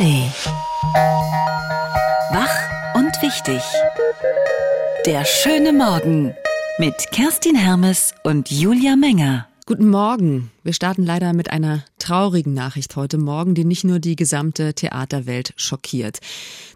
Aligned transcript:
ARD. 0.00 0.32
Wach 2.32 2.94
und 2.94 3.12
wichtig. 3.22 3.62
Der 5.04 5.24
schöne 5.24 5.72
Morgen 5.72 6.34
mit 6.78 6.94
Kerstin 7.12 7.54
Hermes 7.54 8.14
und 8.22 8.50
Julia 8.50 8.96
Menger. 8.96 9.46
Guten 9.66 9.88
Morgen. 9.88 10.50
Wir 10.62 10.74
starten 10.74 11.04
leider 11.04 11.32
mit 11.32 11.50
einer 11.50 11.84
traurigen 11.98 12.52
Nachricht 12.52 12.94
heute 12.94 13.16
Morgen, 13.16 13.54
die 13.54 13.64
nicht 13.64 13.84
nur 13.84 13.98
die 13.98 14.14
gesamte 14.14 14.74
Theaterwelt 14.74 15.54
schockiert. 15.56 16.18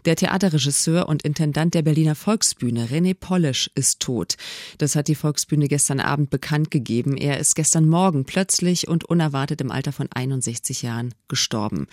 Der 0.05 0.15
Theaterregisseur 0.15 1.07
und 1.07 1.21
Intendant 1.21 1.75
der 1.75 1.83
Berliner 1.83 2.15
Volksbühne, 2.15 2.87
René 2.87 3.13
Polisch, 3.13 3.69
ist 3.75 3.99
tot. 3.99 4.37
Das 4.79 4.95
hat 4.95 5.07
die 5.07 5.13
Volksbühne 5.13 5.67
gestern 5.67 5.99
Abend 5.99 6.31
bekannt 6.31 6.71
gegeben. 6.71 7.15
Er 7.15 7.39
ist 7.39 7.55
gestern 7.55 7.87
Morgen 7.87 8.25
plötzlich 8.25 8.87
und 8.87 9.03
unerwartet 9.05 9.61
im 9.61 9.71
Alter 9.71 9.91
von 9.91 10.07
61 10.11 10.81
Jahren 10.81 11.13
gestorben. 11.27 11.87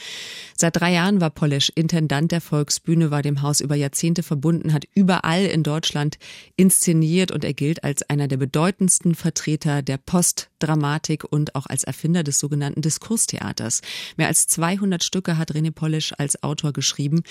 Seit 0.56 0.76
drei 0.76 0.92
Jahren 0.92 1.20
war 1.20 1.30
Polisch 1.30 1.70
Intendant 1.74 2.32
der 2.32 2.40
Volksbühne, 2.40 3.10
war 3.10 3.20
dem 3.20 3.42
Haus 3.42 3.60
über 3.60 3.74
Jahrzehnte 3.74 4.22
verbunden, 4.22 4.72
hat 4.72 4.84
überall 4.94 5.44
in 5.44 5.62
Deutschland 5.62 6.18
inszeniert 6.56 7.32
und 7.32 7.44
er 7.44 7.54
gilt 7.54 7.84
als 7.84 8.02
einer 8.08 8.28
der 8.28 8.38
bedeutendsten 8.38 9.14
Vertreter 9.14 9.82
der 9.82 9.98
Postdramatik 9.98 11.24
und 11.30 11.54
auch 11.54 11.66
als 11.66 11.81
Erfinder 11.84 12.22
des 12.22 12.38
sogenannten 12.38 12.82
Diskurstheaters. 12.82 13.80
Mehr 14.16 14.28
als 14.28 14.46
200 14.46 15.02
Stücke 15.02 15.38
hat 15.38 15.52
René 15.52 15.70
Polisch 15.70 16.12
als 16.18 16.42
Autor 16.42 16.72
geschrieben. 16.72 17.22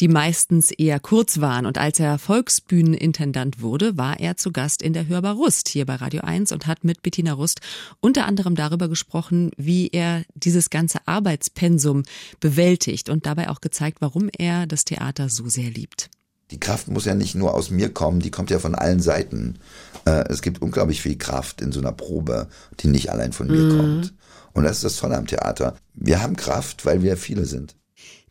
Die 0.00 0.08
meistens 0.08 0.70
eher 0.70 1.00
kurz 1.00 1.40
waren. 1.40 1.66
Und 1.66 1.78
als 1.78 2.00
er 2.00 2.18
Volksbühnenintendant 2.18 3.60
wurde, 3.60 3.96
war 3.96 4.20
er 4.20 4.36
zu 4.36 4.52
Gast 4.52 4.82
in 4.82 4.92
der 4.92 5.08
Hörbar 5.08 5.34
Rust 5.34 5.68
hier 5.68 5.86
bei 5.86 5.96
Radio 5.96 6.22
1 6.22 6.52
und 6.52 6.66
hat 6.66 6.84
mit 6.84 7.02
Bettina 7.02 7.32
Rust 7.32 7.60
unter 8.00 8.26
anderem 8.26 8.54
darüber 8.54 8.88
gesprochen, 8.88 9.50
wie 9.56 9.88
er 9.88 10.24
dieses 10.34 10.70
ganze 10.70 11.06
Arbeitspensum 11.06 12.02
bewältigt 12.40 13.08
und 13.08 13.26
dabei 13.26 13.48
auch 13.48 13.60
gezeigt, 13.60 13.98
warum 14.00 14.28
er 14.36 14.66
das 14.66 14.84
Theater 14.84 15.28
so 15.28 15.48
sehr 15.48 15.70
liebt. 15.70 16.10
Die 16.50 16.60
Kraft 16.60 16.88
muss 16.88 17.04
ja 17.04 17.14
nicht 17.14 17.34
nur 17.34 17.54
aus 17.54 17.70
mir 17.70 17.92
kommen, 17.92 18.20
die 18.20 18.30
kommt 18.30 18.50
ja 18.50 18.58
von 18.58 18.74
allen 18.74 19.00
Seiten. 19.00 19.58
Äh, 20.06 20.24
es 20.28 20.42
gibt 20.42 20.62
unglaublich 20.62 21.02
viel 21.02 21.18
Kraft 21.18 21.60
in 21.60 21.72
so 21.72 21.80
einer 21.80 21.92
Probe, 21.92 22.48
die 22.80 22.88
nicht 22.88 23.10
allein 23.10 23.32
von 23.32 23.48
mir 23.48 23.60
mhm. 23.60 23.76
kommt. 23.76 24.14
Und 24.54 24.64
das 24.64 24.76
ist 24.76 24.84
das 24.84 24.96
Tolle 24.96 25.16
am 25.16 25.26
Theater. 25.26 25.76
Wir 25.94 26.22
haben 26.22 26.36
Kraft, 26.36 26.86
weil 26.86 27.02
wir 27.02 27.16
viele 27.16 27.44
sind. 27.44 27.76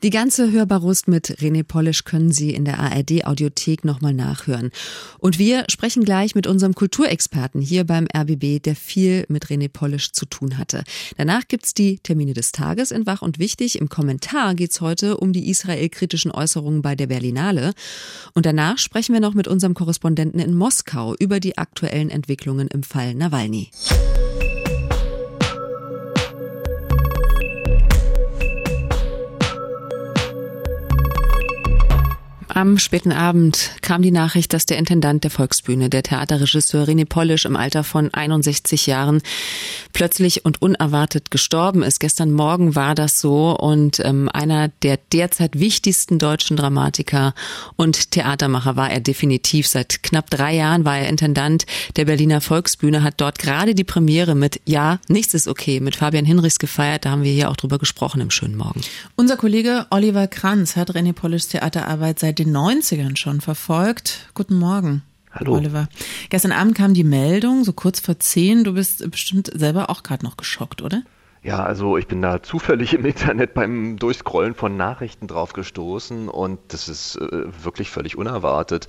Die 0.03 0.11
ganze 0.11 0.51
Hörbarust 0.51 1.07
mit 1.07 1.39
René 1.39 1.63
Polisch 1.63 2.03
können 2.03 2.31
Sie 2.31 2.51
in 2.51 2.65
der 2.65 2.77
ARD 2.79 3.25
Audiothek 3.25 3.83
nochmal 3.83 4.13
nachhören. 4.13 4.69
Und 5.17 5.39
wir 5.39 5.65
sprechen 5.69 6.03
gleich 6.03 6.35
mit 6.35 6.45
unserem 6.45 6.75
Kulturexperten 6.75 7.61
hier 7.61 7.83
beim 7.83 8.07
RBB, 8.15 8.61
der 8.61 8.75
viel 8.75 9.25
mit 9.27 9.47
René 9.47 9.69
Polisch 9.69 10.11
zu 10.11 10.27
tun 10.27 10.59
hatte. 10.59 10.83
Danach 11.17 11.47
gibt's 11.47 11.73
die 11.73 11.97
Termine 11.97 12.33
des 12.33 12.51
Tages 12.51 12.91
in 12.91 13.07
Wach 13.07 13.23
und 13.23 13.39
Wichtig. 13.39 13.79
Im 13.79 13.89
Kommentar 13.89 14.53
geht's 14.53 14.81
heute 14.81 15.17
um 15.17 15.33
die 15.33 15.49
israel-kritischen 15.49 16.29
Äußerungen 16.29 16.83
bei 16.83 16.95
der 16.95 17.07
Berlinale. 17.07 17.73
Und 18.35 18.45
danach 18.45 18.77
sprechen 18.77 19.13
wir 19.13 19.19
noch 19.19 19.33
mit 19.33 19.47
unserem 19.47 19.73
Korrespondenten 19.73 20.39
in 20.39 20.53
Moskau 20.53 21.15
über 21.15 21.39
die 21.39 21.57
aktuellen 21.57 22.11
Entwicklungen 22.11 22.67
im 22.67 22.83
Fall 22.83 23.15
Nawalny. 23.15 23.71
Am 32.57 32.79
späten 32.79 33.11
Abend 33.11 33.69
kam 33.83 34.01
die 34.01 34.09
Nachricht, 34.09 34.51
dass 34.51 34.65
der 34.65 34.79
Intendant 34.79 35.23
der 35.23 35.29
Volksbühne, 35.29 35.91
der 35.91 36.01
Theaterregisseur 36.01 36.85
René 36.87 37.05
Polisch 37.05 37.45
im 37.45 37.55
Alter 37.55 37.83
von 37.83 38.11
61 38.11 38.87
Jahren 38.87 39.21
plötzlich 39.93 40.43
und 40.43 40.59
unerwartet 40.59 41.29
gestorben 41.29 41.83
ist. 41.83 41.99
Gestern 41.99 42.31
Morgen 42.31 42.73
war 42.73 42.95
das 42.95 43.19
so 43.19 43.55
und 43.55 43.99
ähm, 44.03 44.27
einer 44.33 44.69
der 44.81 44.97
derzeit 45.13 45.59
wichtigsten 45.59 46.17
deutschen 46.17 46.57
Dramatiker 46.57 47.35
und 47.75 48.09
Theatermacher 48.09 48.75
war 48.75 48.89
er 48.89 49.01
definitiv. 49.01 49.67
Seit 49.67 50.01
knapp 50.01 50.31
drei 50.31 50.55
Jahren 50.55 50.83
war 50.83 50.97
er 50.97 51.09
Intendant 51.09 51.67
der 51.95 52.05
Berliner 52.05 52.41
Volksbühne, 52.41 53.03
hat 53.03 53.21
dort 53.21 53.37
gerade 53.37 53.75
die 53.75 53.83
Premiere 53.83 54.33
mit 54.33 54.61
Ja, 54.65 54.97
nichts 55.07 55.35
ist 55.35 55.47
okay 55.47 55.79
mit 55.79 55.95
Fabian 55.95 56.25
Hinrichs 56.25 56.57
gefeiert. 56.57 57.05
Da 57.05 57.11
haben 57.11 57.21
wir 57.21 57.31
hier 57.31 57.51
auch 57.51 57.55
drüber 57.55 57.77
gesprochen 57.77 58.19
im 58.19 58.31
schönen 58.31 58.57
Morgen. 58.57 58.81
Unser 59.15 59.37
Kollege 59.37 59.85
Oliver 59.91 60.25
Kranz 60.25 60.75
hat 60.75 60.95
René 60.95 61.13
Polischs 61.13 61.49
Theaterarbeit 61.49 62.17
seit 62.17 62.39
den 62.39 62.46
den 62.47 62.55
90ern 62.55 63.17
schon 63.17 63.41
verfolgt. 63.41 64.29
Guten 64.33 64.55
Morgen. 64.55 65.03
Hallo. 65.31 65.55
Oliver. 65.55 65.87
Gestern 66.29 66.51
Abend 66.51 66.75
kam 66.75 66.93
die 66.93 67.03
Meldung, 67.03 67.63
so 67.63 67.73
kurz 67.73 67.99
vor 67.99 68.19
zehn. 68.19 68.63
Du 68.63 68.73
bist 68.73 69.09
bestimmt 69.11 69.51
selber 69.53 69.89
auch 69.89 70.03
gerade 70.03 70.25
noch 70.25 70.37
geschockt, 70.37 70.81
oder? 70.81 71.03
Ja, 71.43 71.63
also 71.63 71.97
ich 71.97 72.07
bin 72.07 72.21
da 72.21 72.41
zufällig 72.41 72.93
im 72.93 73.05
Internet 73.05 73.53
beim 73.53 73.97
Durchscrollen 73.97 74.55
von 74.55 74.75
Nachrichten 74.75 75.27
drauf 75.27 75.53
gestoßen 75.53 76.29
und 76.29 76.59
das 76.69 76.89
ist 76.89 77.17
äh, 77.17 77.63
wirklich 77.63 77.89
völlig 77.89 78.17
unerwartet. 78.17 78.87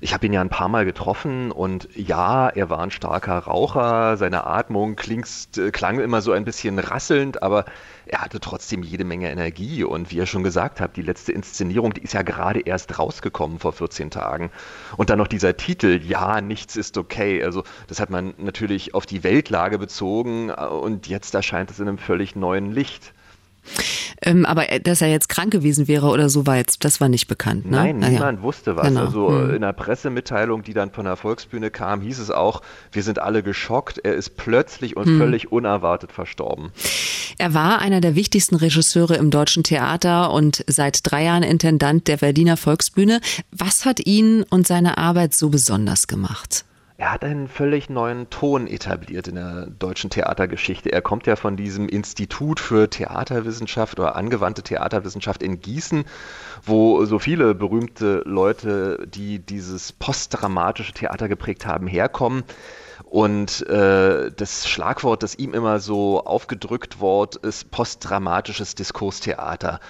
Ich 0.00 0.12
habe 0.12 0.26
ihn 0.26 0.32
ja 0.32 0.40
ein 0.40 0.48
paar 0.48 0.68
Mal 0.68 0.84
getroffen 0.84 1.50
und 1.50 1.88
ja, 1.94 2.48
er 2.48 2.68
war 2.68 2.80
ein 2.80 2.90
starker 2.90 3.38
Raucher, 3.38 4.16
seine 4.16 4.46
Atmung 4.46 4.96
klingst, 4.96 5.58
äh, 5.58 5.70
klang 5.70 5.98
immer 6.00 6.20
so 6.20 6.32
ein 6.32 6.44
bisschen 6.44 6.78
rasselnd, 6.78 7.42
aber 7.42 7.64
er 8.06 8.20
hatte 8.20 8.38
trotzdem 8.38 8.82
jede 8.82 9.04
Menge 9.04 9.30
Energie 9.30 9.84
und 9.84 10.10
wie 10.10 10.16
ihr 10.16 10.26
schon 10.26 10.44
gesagt 10.44 10.80
habt, 10.80 10.96
die 10.96 11.02
letzte 11.02 11.32
Inszenierung, 11.32 11.94
die 11.94 12.02
ist 12.02 12.12
ja 12.12 12.22
gerade 12.22 12.60
erst 12.60 12.98
rausgekommen 12.98 13.58
vor 13.58 13.72
14 13.72 14.10
Tagen. 14.10 14.50
Und 14.96 15.10
dann 15.10 15.18
noch 15.18 15.28
dieser 15.28 15.56
Titel, 15.56 16.00
ja, 16.04 16.40
nichts 16.40 16.76
ist 16.76 16.98
okay. 16.98 17.42
Also 17.42 17.64
das 17.88 17.98
hat 17.98 18.10
man 18.10 18.34
natürlich 18.38 18.94
auf 18.94 19.06
die 19.06 19.24
Weltlage 19.24 19.78
bezogen 19.78 20.50
äh, 20.50 20.66
und 20.66 21.08
jetzt 21.08 21.34
erscheint 21.34 21.70
es 21.70 21.80
in 21.80 21.88
einem 21.88 21.98
völlig 21.98 22.36
neuen 22.36 22.70
Licht. 22.72 23.12
Ähm, 24.22 24.46
aber 24.46 24.70
äh, 24.70 24.80
dass 24.80 25.02
er 25.02 25.08
jetzt 25.08 25.28
krank 25.28 25.52
gewesen 25.52 25.88
wäre 25.88 26.06
oder 26.08 26.28
so 26.28 26.46
war 26.46 26.56
jetzt, 26.56 26.84
das 26.84 27.00
war 27.00 27.08
nicht 27.08 27.28
bekannt. 27.28 27.66
Ne? 27.66 27.76
Nein, 27.76 27.98
niemand 27.98 28.38
ja. 28.38 28.42
wusste 28.42 28.76
was. 28.76 28.88
Genau. 28.88 29.00
Also 29.00 29.28
hm. 29.28 29.54
in 29.54 29.60
der 29.62 29.72
Pressemitteilung, 29.72 30.62
die 30.62 30.72
dann 30.72 30.90
von 30.90 31.04
der 31.04 31.16
Volksbühne 31.16 31.70
kam, 31.70 32.00
hieß 32.00 32.18
es 32.18 32.30
auch, 32.30 32.62
wir 32.92 33.02
sind 33.02 33.20
alle 33.20 33.42
geschockt. 33.42 33.98
Er 33.98 34.14
ist 34.14 34.36
plötzlich 34.36 34.96
und 34.96 35.06
hm. 35.06 35.18
völlig 35.18 35.52
unerwartet 35.52 36.12
verstorben. 36.12 36.70
Er 37.38 37.54
war 37.54 37.80
einer 37.80 38.00
der 38.00 38.14
wichtigsten 38.14 38.56
Regisseure 38.56 39.16
im 39.16 39.30
deutschen 39.30 39.62
Theater 39.62 40.32
und 40.32 40.64
seit 40.66 41.00
drei 41.02 41.24
Jahren 41.24 41.42
Intendant 41.42 42.08
der 42.08 42.18
Berliner 42.18 42.56
Volksbühne. 42.56 43.20
Was 43.50 43.84
hat 43.84 44.04
ihn 44.06 44.44
und 44.48 44.66
seine 44.66 44.98
Arbeit 44.98 45.34
so 45.34 45.50
besonders 45.50 46.06
gemacht? 46.06 46.64
Er 46.98 47.12
hat 47.12 47.24
einen 47.24 47.46
völlig 47.46 47.90
neuen 47.90 48.30
Ton 48.30 48.66
etabliert 48.66 49.28
in 49.28 49.34
der 49.34 49.66
deutschen 49.66 50.08
Theatergeschichte. 50.08 50.90
Er 50.90 51.02
kommt 51.02 51.26
ja 51.26 51.36
von 51.36 51.56
diesem 51.56 51.90
Institut 51.90 52.58
für 52.58 52.88
Theaterwissenschaft 52.88 54.00
oder 54.00 54.16
angewandte 54.16 54.62
Theaterwissenschaft 54.62 55.42
in 55.42 55.60
Gießen, 55.60 56.04
wo 56.64 57.04
so 57.04 57.18
viele 57.18 57.54
berühmte 57.54 58.22
Leute, 58.24 59.06
die 59.06 59.40
dieses 59.40 59.92
postdramatische 59.92 60.94
Theater 60.94 61.28
geprägt 61.28 61.66
haben, 61.66 61.86
herkommen. 61.86 62.44
Und 63.04 63.66
äh, 63.68 64.30
das 64.34 64.66
Schlagwort, 64.66 65.22
das 65.22 65.34
ihm 65.34 65.52
immer 65.52 65.80
so 65.80 66.24
aufgedrückt 66.24 67.00
wird, 67.00 67.36
ist 67.36 67.70
postdramatisches 67.70 68.74
Diskurstheater. 68.74 69.80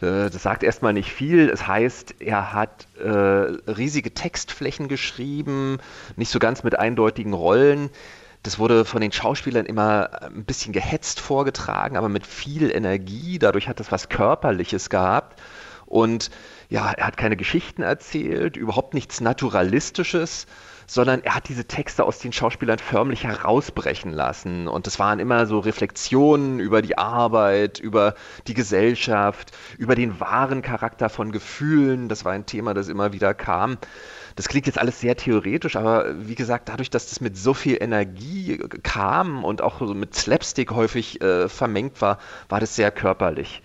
Äh, 0.00 0.30
das 0.30 0.42
sagt 0.42 0.62
erstmal 0.62 0.92
nicht 0.92 1.12
viel. 1.12 1.48
Es 1.48 1.66
heißt, 1.66 2.16
er 2.20 2.52
hat 2.52 2.86
äh, 2.98 3.08
riesige 3.08 4.12
Textflächen 4.14 4.88
geschrieben, 4.88 5.78
nicht 6.16 6.30
so 6.30 6.38
ganz 6.38 6.62
mit 6.62 6.78
eindeutigen 6.78 7.32
Rollen. 7.32 7.90
Das 8.42 8.58
wurde 8.58 8.86
von 8.86 9.02
den 9.02 9.12
Schauspielern 9.12 9.66
immer 9.66 10.22
ein 10.22 10.44
bisschen 10.44 10.72
gehetzt 10.72 11.20
vorgetragen, 11.20 11.96
aber 11.96 12.08
mit 12.08 12.26
viel 12.26 12.70
Energie. 12.70 13.38
Dadurch 13.38 13.68
hat 13.68 13.80
es 13.80 13.92
was 13.92 14.08
Körperliches 14.08 14.88
gehabt. 14.88 15.38
Und 15.84 16.30
ja, 16.70 16.92
er 16.92 17.06
hat 17.08 17.16
keine 17.16 17.36
Geschichten 17.36 17.82
erzählt, 17.82 18.56
überhaupt 18.56 18.94
nichts 18.94 19.20
Naturalistisches, 19.20 20.46
sondern 20.90 21.22
er 21.22 21.36
hat 21.36 21.48
diese 21.48 21.66
Texte 21.66 22.02
aus 22.02 22.18
den 22.18 22.32
Schauspielern 22.32 22.80
förmlich 22.80 23.22
herausbrechen 23.22 24.12
lassen. 24.12 24.66
Und 24.66 24.88
das 24.88 24.98
waren 24.98 25.20
immer 25.20 25.46
so 25.46 25.60
Reflexionen 25.60 26.58
über 26.58 26.82
die 26.82 26.98
Arbeit, 26.98 27.78
über 27.78 28.14
die 28.48 28.54
Gesellschaft, 28.54 29.52
über 29.78 29.94
den 29.94 30.18
wahren 30.18 30.62
Charakter 30.62 31.08
von 31.08 31.30
Gefühlen. 31.30 32.08
Das 32.08 32.24
war 32.24 32.32
ein 32.32 32.44
Thema, 32.44 32.74
das 32.74 32.88
immer 32.88 33.12
wieder 33.12 33.34
kam. 33.34 33.78
Das 34.34 34.48
klingt 34.48 34.66
jetzt 34.66 34.80
alles 34.80 34.98
sehr 34.98 35.16
theoretisch, 35.16 35.76
aber 35.76 36.06
wie 36.26 36.34
gesagt, 36.34 36.68
dadurch, 36.68 36.90
dass 36.90 37.08
das 37.08 37.20
mit 37.20 37.36
so 37.36 37.54
viel 37.54 37.76
Energie 37.80 38.58
kam 38.82 39.44
und 39.44 39.62
auch 39.62 39.80
mit 39.80 40.16
Slapstick 40.16 40.72
häufig 40.72 41.22
äh, 41.22 41.48
vermengt 41.48 42.02
war, 42.02 42.18
war 42.48 42.58
das 42.58 42.74
sehr 42.74 42.90
körperlich. 42.90 43.62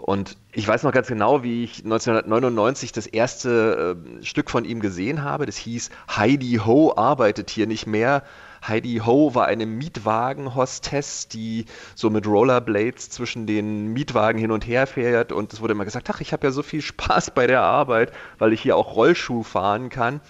Und 0.00 0.36
ich 0.52 0.66
weiß 0.66 0.82
noch 0.82 0.92
ganz 0.92 1.08
genau, 1.08 1.42
wie 1.42 1.64
ich 1.64 1.84
1999 1.84 2.92
das 2.92 3.06
erste 3.06 3.96
äh, 4.20 4.24
Stück 4.24 4.50
von 4.50 4.64
ihm 4.64 4.80
gesehen 4.80 5.22
habe. 5.22 5.46
Das 5.46 5.56
hieß 5.56 5.90
Heidi 6.08 6.60
Ho 6.64 6.94
arbeitet 6.96 7.50
hier 7.50 7.66
nicht 7.66 7.86
mehr. 7.86 8.22
Heidi 8.66 9.02
Ho 9.04 9.34
war 9.34 9.46
eine 9.46 9.66
Mietwagen-Hostess, 9.66 11.28
die 11.28 11.66
so 11.94 12.10
mit 12.10 12.26
Rollerblades 12.26 13.10
zwischen 13.10 13.46
den 13.46 13.92
Mietwagen 13.92 14.38
hin 14.38 14.50
und 14.50 14.66
her 14.66 14.86
fährt. 14.86 15.32
Und 15.32 15.52
es 15.52 15.60
wurde 15.60 15.72
immer 15.72 15.84
gesagt, 15.84 16.08
ach, 16.10 16.20
ich 16.20 16.32
habe 16.32 16.46
ja 16.46 16.50
so 16.50 16.62
viel 16.62 16.82
Spaß 16.82 17.32
bei 17.32 17.46
der 17.46 17.62
Arbeit, 17.62 18.12
weil 18.38 18.52
ich 18.52 18.62
hier 18.62 18.76
auch 18.76 18.96
Rollschuh 18.96 19.42
fahren 19.42 19.88
kann. 19.90 20.20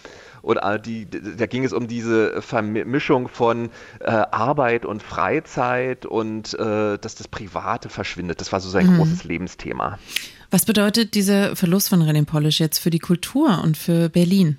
Und 0.42 0.58
die, 0.86 1.06
da 1.08 1.46
ging 1.46 1.64
es 1.64 1.72
um 1.72 1.88
diese 1.88 2.42
Vermischung 2.42 3.28
von 3.28 3.70
äh, 4.00 4.10
Arbeit 4.10 4.84
und 4.86 5.02
Freizeit 5.02 6.06
und 6.06 6.54
äh, 6.54 6.98
dass 6.98 7.14
das 7.14 7.28
Private 7.28 7.88
verschwindet. 7.88 8.40
Das 8.40 8.52
war 8.52 8.60
so 8.60 8.68
sein 8.68 8.86
mhm. 8.86 8.96
großes 8.96 9.24
Lebensthema. 9.24 9.98
Was 10.50 10.64
bedeutet 10.64 11.14
dieser 11.14 11.54
Verlust 11.54 11.88
von 11.88 12.02
René 12.02 12.24
Polish 12.24 12.58
jetzt 12.58 12.78
für 12.78 12.90
die 12.90 12.98
Kultur 12.98 13.60
und 13.62 13.76
für 13.76 14.08
Berlin? 14.08 14.58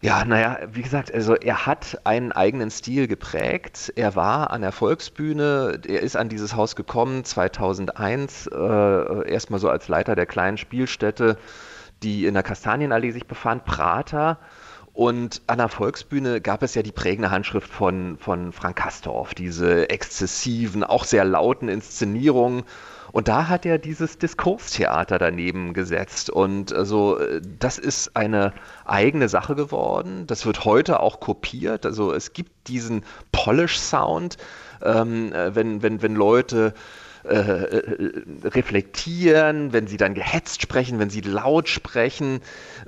Ja, 0.00 0.24
naja, 0.24 0.58
wie 0.72 0.82
gesagt, 0.82 1.12
also 1.12 1.34
er 1.34 1.66
hat 1.66 1.98
einen 2.04 2.30
eigenen 2.30 2.70
Stil 2.70 3.08
geprägt. 3.08 3.92
Er 3.96 4.14
war 4.14 4.52
an 4.52 4.60
der 4.60 4.70
Volksbühne, 4.70 5.80
er 5.88 6.00
ist 6.02 6.16
an 6.16 6.28
dieses 6.28 6.54
Haus 6.54 6.76
gekommen 6.76 7.24
2001, 7.24 8.46
äh, 8.46 9.28
erstmal 9.28 9.58
so 9.58 9.68
als 9.68 9.88
Leiter 9.88 10.14
der 10.14 10.26
kleinen 10.26 10.56
Spielstätte, 10.56 11.36
die 12.02 12.26
in 12.26 12.34
der 12.34 12.42
Kastanienallee 12.42 13.10
sich 13.10 13.26
befand, 13.26 13.64
Prater. 13.64 14.38
Und 14.92 15.42
an 15.46 15.58
der 15.58 15.68
Volksbühne 15.68 16.40
gab 16.40 16.62
es 16.62 16.74
ja 16.74 16.82
die 16.82 16.92
prägende 16.92 17.30
Handschrift 17.30 17.70
von, 17.70 18.18
von 18.18 18.52
Frank 18.52 18.76
Kastorf, 18.76 19.32
diese 19.32 19.90
exzessiven, 19.90 20.82
auch 20.82 21.04
sehr 21.04 21.24
lauten 21.24 21.68
Inszenierungen. 21.68 22.64
Und 23.12 23.28
da 23.28 23.48
hat 23.48 23.64
er 23.64 23.78
dieses 23.78 24.18
Diskurstheater 24.18 25.18
daneben 25.18 25.72
gesetzt. 25.72 26.30
Und 26.30 26.72
also 26.72 27.18
das 27.58 27.78
ist 27.78 28.16
eine 28.16 28.52
eigene 28.84 29.28
Sache 29.28 29.54
geworden. 29.54 30.26
Das 30.26 30.44
wird 30.46 30.64
heute 30.64 31.00
auch 31.00 31.20
kopiert. 31.20 31.86
Also 31.86 32.12
es 32.12 32.32
gibt 32.32 32.68
diesen 32.68 33.04
Polish-Sound, 33.32 34.36
ähm, 34.82 35.32
wenn, 35.32 35.82
wenn, 35.82 36.02
wenn 36.02 36.14
Leute 36.14 36.74
äh, 37.28 37.32
äh, 37.32 38.12
reflektieren, 38.44 39.72
wenn 39.72 39.86
sie 39.86 39.98
dann 39.98 40.14
gehetzt 40.14 40.62
sprechen, 40.62 40.98
wenn 40.98 41.10
sie 41.10 41.20
laut 41.20 41.68
sprechen. 41.68 42.40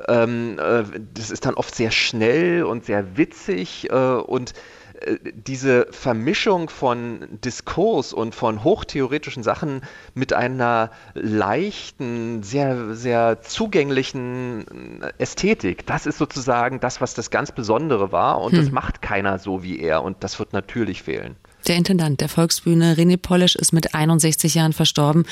Ähm, 0.09 0.59
äh, 0.59 0.85
das 1.15 1.31
ist 1.31 1.45
dann 1.47 1.55
oft 1.55 1.75
sehr 1.75 1.91
schnell 1.91 2.63
und 2.63 2.85
sehr 2.87 3.19
witzig 3.19 3.91
äh, 3.91 3.95
und 3.95 4.55
äh, 5.01 5.17
diese 5.35 5.89
Vermischung 5.91 6.71
von 6.71 7.39
Diskurs 7.45 8.13
und 8.13 8.35
von 8.35 8.65
hochtheoretischen 8.65 9.43
Sachen 9.43 9.83
mit 10.15 10.33
einer 10.33 10.91
leichten, 11.15 12.43
sehr, 12.43 12.95
sehr 12.95 13.43
zugänglichen 13.43 15.03
Ästhetik, 15.19 15.87
das 15.87 16.07
ist 16.07 16.19
sozusagen 16.19 16.81
das, 16.81 17.01
was 17.01 17.15
das 17.15 17.31
ganz 17.31 17.53
Besondere 17.53 18.11
war 18.11 18.41
und 18.41 18.53
hm. 18.53 18.59
das 18.59 18.71
macht 18.71 19.03
keiner 19.03 19.39
so 19.39 19.63
wie 19.63 19.81
er 19.81 20.03
und 20.03 20.25
das 20.25 20.39
wird 20.39 20.53
natürlich 20.53 21.03
fehlen. 21.03 21.37
Der 21.67 21.77
Intendant 21.77 22.21
der 22.21 22.29
Volksbühne, 22.29 22.95
René 22.95 23.17
Polisch, 23.17 23.55
ist 23.55 23.73
mit 23.73 23.95
61 23.95 24.55
Jahren 24.55 24.73
verstorben. 24.73 25.25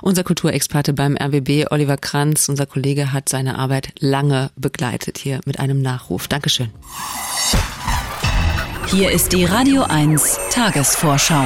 Unser 0.00 0.24
Kulturexperte 0.24 0.92
beim 0.92 1.16
RBB, 1.16 1.70
Oliver 1.70 1.96
Kranz, 1.96 2.48
unser 2.48 2.66
Kollege, 2.66 3.12
hat 3.12 3.28
seine 3.28 3.58
Arbeit 3.58 3.92
lange 3.98 4.50
begleitet 4.56 5.18
hier 5.18 5.40
mit 5.44 5.58
einem 5.58 5.82
Nachruf. 5.82 6.28
Dankeschön. 6.28 6.70
Hier 8.86 9.10
ist 9.10 9.32
die 9.32 9.44
Radio 9.44 9.82
1 9.82 10.38
Tagesvorschau. 10.50 11.44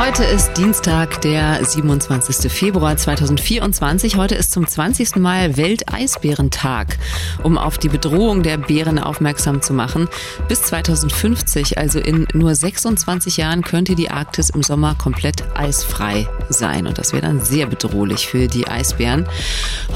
Heute 0.00 0.22
ist 0.22 0.54
Dienstag, 0.56 1.22
der 1.22 1.64
27. 1.64 2.50
Februar 2.52 2.96
2024. 2.96 4.14
Heute 4.14 4.36
ist 4.36 4.52
zum 4.52 4.64
20. 4.64 5.16
Mal 5.16 5.56
Welteisbärentag, 5.56 6.98
um 7.42 7.58
auf 7.58 7.78
die 7.78 7.88
Bedrohung 7.88 8.44
der 8.44 8.58
Bären 8.58 9.00
aufmerksam 9.00 9.60
zu 9.60 9.72
machen. 9.72 10.06
Bis 10.46 10.62
2050, 10.62 11.78
also 11.78 11.98
in 11.98 12.28
nur 12.32 12.54
26 12.54 13.38
Jahren, 13.38 13.62
könnte 13.62 13.96
die 13.96 14.08
Arktis 14.08 14.50
im 14.50 14.62
Sommer 14.62 14.94
komplett 14.94 15.42
eisfrei 15.58 16.28
sein. 16.48 16.86
Und 16.86 16.98
das 16.98 17.12
wäre 17.12 17.22
dann 17.22 17.44
sehr 17.44 17.66
bedrohlich 17.66 18.28
für 18.28 18.46
die 18.46 18.68
Eisbären. 18.68 19.28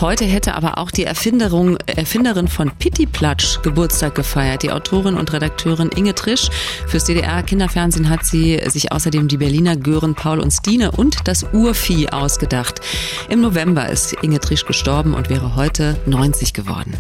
Heute 0.01 0.25
hätte 0.25 0.57
aber 0.57 0.79
auch 0.79 0.91
die 0.91 1.05
Erfinderung, 1.05 1.77
Erfinderin 1.87 2.49
von 2.49 2.73
Pitti 2.73 3.07
Platsch 3.07 3.63
Geburtstag 3.63 4.17
gefeiert. 4.17 4.65
Die 4.65 4.73
Autorin 4.73 5.15
und 5.15 5.33
Redakteurin 5.33 5.91
Inge 5.95 6.17
Trisch. 6.17 6.49
Fürs 6.89 7.05
DDR 7.05 7.45
Kinderfernsehen 7.45 8.09
hat 8.09 8.25
sie 8.25 8.61
sich 8.67 8.91
außerdem 8.91 9.29
die 9.29 9.37
Berliner 9.37 9.77
Gören, 9.93 10.15
Paul 10.15 10.41
und 10.41 10.51
Stine 10.51 10.91
und 10.93 11.29
das 11.29 11.45
Urvieh 11.53 12.09
ausgedacht. 12.09 12.81
Im 13.29 13.43
November 13.43 13.91
ist 13.91 14.15
Inge 14.23 14.41
Trisch 14.41 14.65
gestorben 14.65 15.13
und 15.13 15.29
wäre 15.29 15.55
heute 15.55 15.99
90 16.07 16.55
geworden 16.55 16.95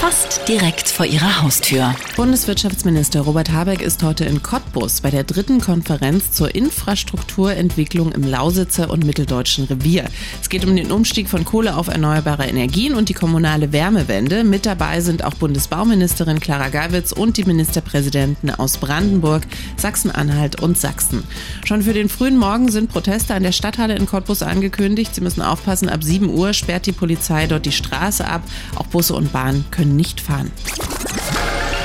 fast 0.00 0.46
direkt 0.46 0.88
vor 0.88 1.06
ihrer 1.06 1.42
Haustür. 1.42 1.92
Bundeswirtschaftsminister 2.14 3.20
Robert 3.22 3.50
Habeck 3.50 3.82
ist 3.82 4.00
heute 4.04 4.24
in 4.26 4.44
Cottbus 4.44 5.00
bei 5.00 5.10
der 5.10 5.24
dritten 5.24 5.60
Konferenz 5.60 6.30
zur 6.30 6.54
Infrastrukturentwicklung 6.54 8.12
im 8.12 8.22
Lausitzer 8.22 8.90
und 8.90 9.04
Mitteldeutschen 9.04 9.64
Revier. 9.64 10.04
Es 10.40 10.48
geht 10.48 10.64
um 10.64 10.76
den 10.76 10.92
Umstieg 10.92 11.28
von 11.28 11.44
Kohle 11.44 11.76
auf 11.76 11.88
erneuerbare 11.88 12.46
Energien 12.46 12.94
und 12.94 13.08
die 13.08 13.14
kommunale 13.14 13.72
Wärmewende. 13.72 14.44
Mit 14.44 14.66
dabei 14.66 15.00
sind 15.00 15.24
auch 15.24 15.34
Bundesbauministerin 15.34 16.38
Clara 16.38 16.68
Geiwitz 16.68 17.10
und 17.10 17.36
die 17.36 17.44
Ministerpräsidenten 17.44 18.50
aus 18.50 18.78
Brandenburg, 18.78 19.42
Sachsen-Anhalt 19.76 20.62
und 20.62 20.78
Sachsen. 20.78 21.24
Schon 21.64 21.82
für 21.82 21.92
den 21.92 22.08
frühen 22.08 22.38
Morgen 22.38 22.70
sind 22.70 22.88
Proteste 22.92 23.34
an 23.34 23.42
der 23.42 23.52
Stadthalle 23.52 23.96
in 23.96 24.06
Cottbus 24.06 24.42
angekündigt. 24.42 25.16
Sie 25.16 25.22
müssen 25.22 25.42
aufpassen, 25.42 25.88
ab 25.88 26.04
7 26.04 26.28
Uhr 26.28 26.52
sperrt 26.52 26.86
die 26.86 26.92
Polizei 26.92 27.48
dort 27.48 27.66
die 27.66 27.72
Straße 27.72 28.24
ab. 28.24 28.42
Auch 28.76 28.86
Busse 28.86 29.14
und 29.14 29.32
Bahnen 29.32 29.64
können 29.72 29.87
nicht 29.96 30.20
fahren. 30.20 30.50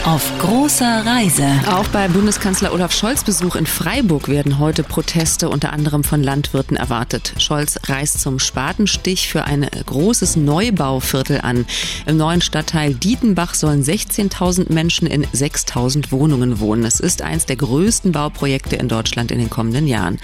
Auf 0.06 0.38
großer 0.38 1.06
Reise. 1.06 1.48
Auch 1.72 1.88
bei 1.88 2.10
Bundeskanzler 2.10 2.74
Olaf 2.74 2.92
Scholz 2.92 3.24
Besuch 3.24 3.56
in 3.56 3.66
Freiburg 3.66 4.28
werden 4.28 4.60
heute 4.60 4.84
Proteste 4.84 5.48
unter 5.48 5.72
anderem 5.72 6.04
von 6.04 6.22
Landwirten 6.22 6.76
erwartet. 6.76 7.34
Scholz 7.38 7.80
reist 7.86 8.20
zum 8.20 8.38
Spatenstich 8.38 9.30
für 9.30 9.46
ein 9.46 9.66
großes 9.86 10.36
Neubauviertel 10.36 11.40
an. 11.40 11.66
Im 12.06 12.18
neuen 12.18 12.42
Stadtteil 12.42 12.94
Dietenbach 12.94 13.54
sollen 13.54 13.82
16.000 13.82 14.74
Menschen 14.74 15.08
in 15.08 15.26
6.000 15.26 16.12
Wohnungen 16.12 16.60
wohnen. 16.60 16.84
Es 16.84 17.00
ist 17.00 17.22
eines 17.22 17.46
der 17.46 17.56
größten 17.56 18.12
Bauprojekte 18.12 18.76
in 18.76 18.90
Deutschland 18.90 19.32
in 19.32 19.40
den 19.40 19.50
kommenden 19.50 19.88
Jahren. 19.88 20.20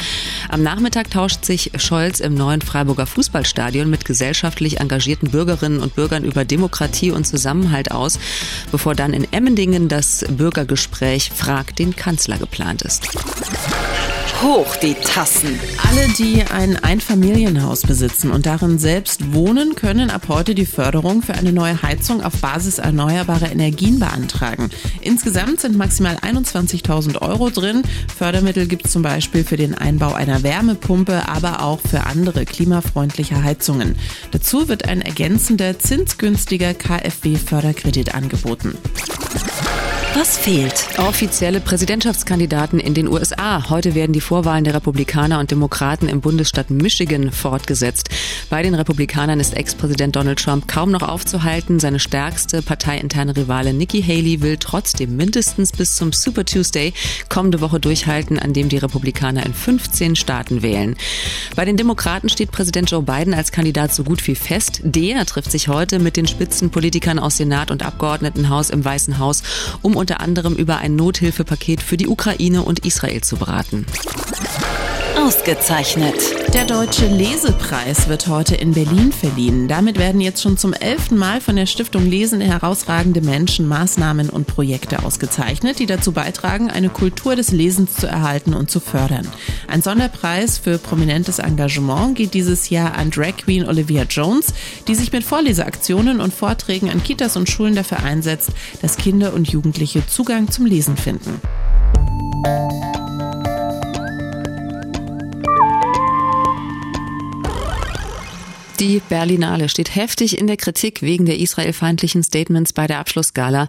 Am 0.49 0.61
Nachmittag 0.61 1.09
tauscht 1.09 1.45
sich 1.45 1.71
Scholz 1.77 2.19
im 2.19 2.33
neuen 2.33 2.61
Freiburger 2.61 3.05
Fußballstadion 3.05 3.89
mit 3.89 4.03
gesellschaftlich 4.03 4.81
engagierten 4.81 5.31
Bürgerinnen 5.31 5.79
und 5.79 5.95
Bürgern 5.95 6.25
über 6.25 6.43
Demokratie 6.43 7.11
und 7.11 7.25
Zusammenhalt 7.25 7.91
aus, 7.91 8.19
bevor 8.71 8.93
dann 8.93 9.13
in 9.13 9.31
Emmendingen 9.31 9.69
Thüringen 9.69 9.88
das 9.88 10.25
Bürgergespräch 10.27 11.30
Frag 11.30 11.75
den 11.75 11.95
Kanzler 11.95 12.39
geplant 12.39 12.81
ist. 12.81 13.07
Hoch 14.41 14.75
die 14.77 14.93
Tassen. 14.93 15.59
Alle, 15.89 16.07
die 16.17 16.43
ein 16.43 16.77
Einfamilienhaus 16.77 17.81
besitzen 17.81 18.31
und 18.31 18.45
darin 18.45 18.79
selbst 18.79 19.33
wohnen, 19.33 19.75
können 19.75 20.09
ab 20.09 20.23
heute 20.29 20.55
die 20.55 20.65
Förderung 20.65 21.21
für 21.21 21.33
eine 21.33 21.51
neue 21.51 21.81
Heizung 21.81 22.23
auf 22.23 22.33
Basis 22.39 22.77
erneuerbarer 22.77 23.51
Energien 23.51 23.99
beantragen. 23.99 24.69
Insgesamt 25.01 25.59
sind 25.59 25.77
maximal 25.77 26.15
21.000 26.17 27.21
Euro 27.21 27.49
drin. 27.49 27.83
Fördermittel 28.17 28.67
gibt 28.67 28.85
es 28.85 28.93
zum 28.93 29.01
Beispiel 29.01 29.43
für 29.43 29.57
den 29.57 29.75
Einbau 29.75 30.13
einer 30.13 30.41
Wärmepumpe, 30.41 31.27
aber 31.27 31.62
auch 31.62 31.81
für 31.81 32.05
andere 32.05 32.45
klimafreundliche 32.45 33.43
Heizungen. 33.43 33.95
Dazu 34.31 34.69
wird 34.69 34.88
ein 34.88 35.01
ergänzender 35.01 35.79
zinsgünstiger 35.79 36.74
KfW-Förderkredit 36.74 38.15
angeboten. 38.15 38.77
Was 40.16 40.39
fehlt? 40.39 40.98
Offizielle 40.98 41.62
Präsidentschaftskandidaten 41.62 42.80
in 42.80 42.96
den 42.96 43.08
USA. 43.08 43.70
Heute 43.70 43.94
werden 43.94 44.12
die 44.12 44.22
Vorwahlen 44.22 44.63
der 44.63 44.74
Republikaner 44.74 45.39
und 45.39 45.51
Demokraten 45.51 46.10
im 46.10 46.20
Bundesstaat 46.20 46.72
Michigan 46.72 47.32
fortgesetzt. 47.32 48.10
Bei 48.50 48.63
den 48.63 48.74
Republikanern 48.74 49.39
ist 49.39 49.56
Ex-Präsident 49.56 50.16
Donald 50.16 50.39
Trump 50.39 50.68
kaum 50.68 50.89
noch 50.89 51.04
aufzuhalten. 51.04 51.80
Seine 51.80 52.00
stärkste 52.00 52.63
parteiinterne 52.63 53.38
Rivale 53.38 53.72
Nikki 53.72 54.01
Haley 54.01 54.42
will 54.42 54.58
trotzdem 54.58 55.16
mindestens 55.16 55.72
bis 55.72 55.96
zum 55.96 56.12
Super 56.12 56.44
Tuesday 56.44 56.92
kommende 57.30 57.62
Woche 57.62 57.80
durchhalten, 57.80 58.39
an 58.39 58.54
dem 58.54 58.68
die 58.68 58.78
Republikaner 58.78 59.46
in 59.46 59.54
15 59.54 60.16
Staaten 60.16 60.63
wählen. 60.63 60.98
Bei 61.56 61.66
den 61.66 61.78
Demokraten 61.78 62.30
steht 62.30 62.51
Präsident 62.51 62.89
Joe 62.89 63.04
Biden 63.04 63.36
als 63.36 63.51
Kandidat 63.51 63.94
so 63.94 64.04
gut 64.04 64.25
wie 64.28 64.36
fest. 64.36 64.82
Der 64.84 65.24
trifft 65.28 65.51
sich 65.51 65.68
heute 65.68 66.00
mit 66.00 66.18
den 66.18 66.25
Spitzenpolitikern 66.25 67.20
aus 67.20 67.38
Senat 67.38 67.70
und 67.70 67.84
Abgeordnetenhaus 67.84 68.72
im 68.72 68.84
Weißen 68.84 69.20
Haus, 69.20 69.44
um 69.84 69.99
unter 70.00 70.22
anderem 70.22 70.56
über 70.56 70.77
ein 70.77 70.96
Nothilfepaket 70.96 71.84
für 71.84 71.98
die 71.98 72.08
Ukraine 72.08 72.63
und 72.63 72.86
Israel 72.86 73.22
zu 73.22 73.36
beraten. 73.36 73.86
Ausgezeichnet. 75.19 76.15
Der 76.53 76.63
Deutsche 76.63 77.05
Lesepreis 77.05 78.07
wird 78.07 78.27
heute 78.27 78.55
in 78.55 78.71
Berlin 78.71 79.11
verliehen. 79.11 79.67
Damit 79.67 79.99
werden 79.99 80.21
jetzt 80.21 80.41
schon 80.41 80.57
zum 80.57 80.71
elften 80.71 81.17
Mal 81.17 81.41
von 81.41 81.57
der 81.57 81.65
Stiftung 81.65 82.05
Lesen 82.05 82.39
herausragende 82.39 83.19
Menschen, 83.19 83.67
Maßnahmen 83.67 84.29
und 84.29 84.47
Projekte 84.47 85.03
ausgezeichnet, 85.03 85.79
die 85.79 85.88
dazu 85.88 86.13
beitragen, 86.13 86.71
eine 86.71 86.89
Kultur 86.89 87.35
des 87.35 87.51
Lesens 87.51 87.95
zu 87.95 88.07
erhalten 88.07 88.53
und 88.53 88.71
zu 88.71 88.79
fördern. 88.79 89.27
Ein 89.67 89.81
Sonderpreis 89.81 90.57
für 90.57 90.77
prominentes 90.77 91.39
Engagement 91.39 92.15
geht 92.15 92.33
dieses 92.33 92.69
Jahr 92.69 92.95
an 92.95 93.11
Drag 93.11 93.35
Queen 93.38 93.67
Olivia 93.67 94.03
Jones, 94.03 94.53
die 94.88 94.95
sich 94.95 95.11
mit 95.11 95.25
Vorleseaktionen 95.25 96.21
und 96.21 96.33
Vorträgen 96.33 96.89
an 96.89 97.03
Kitas 97.03 97.35
und 97.35 97.49
Schulen 97.49 97.75
dafür 97.75 98.03
einsetzt, 98.03 98.51
dass 98.81 98.95
Kinder 98.95 99.33
und 99.33 99.49
Jugendliche 99.49 100.07
Zugang 100.07 100.49
zum 100.49 100.65
Lesen 100.65 100.95
finden. 100.95 101.41
Die 108.79 109.01
Berlinale 109.09 109.67
steht 109.67 109.93
heftig 109.93 110.38
in 110.38 110.48
der 110.48 110.55
Kritik 110.55 111.01
wegen 111.01 111.25
der 111.25 111.38
israelfeindlichen 111.38 112.24
Statements 112.24 112.71
bei 112.71 112.88
der 112.88 113.00
Abschlussgala, 113.00 113.67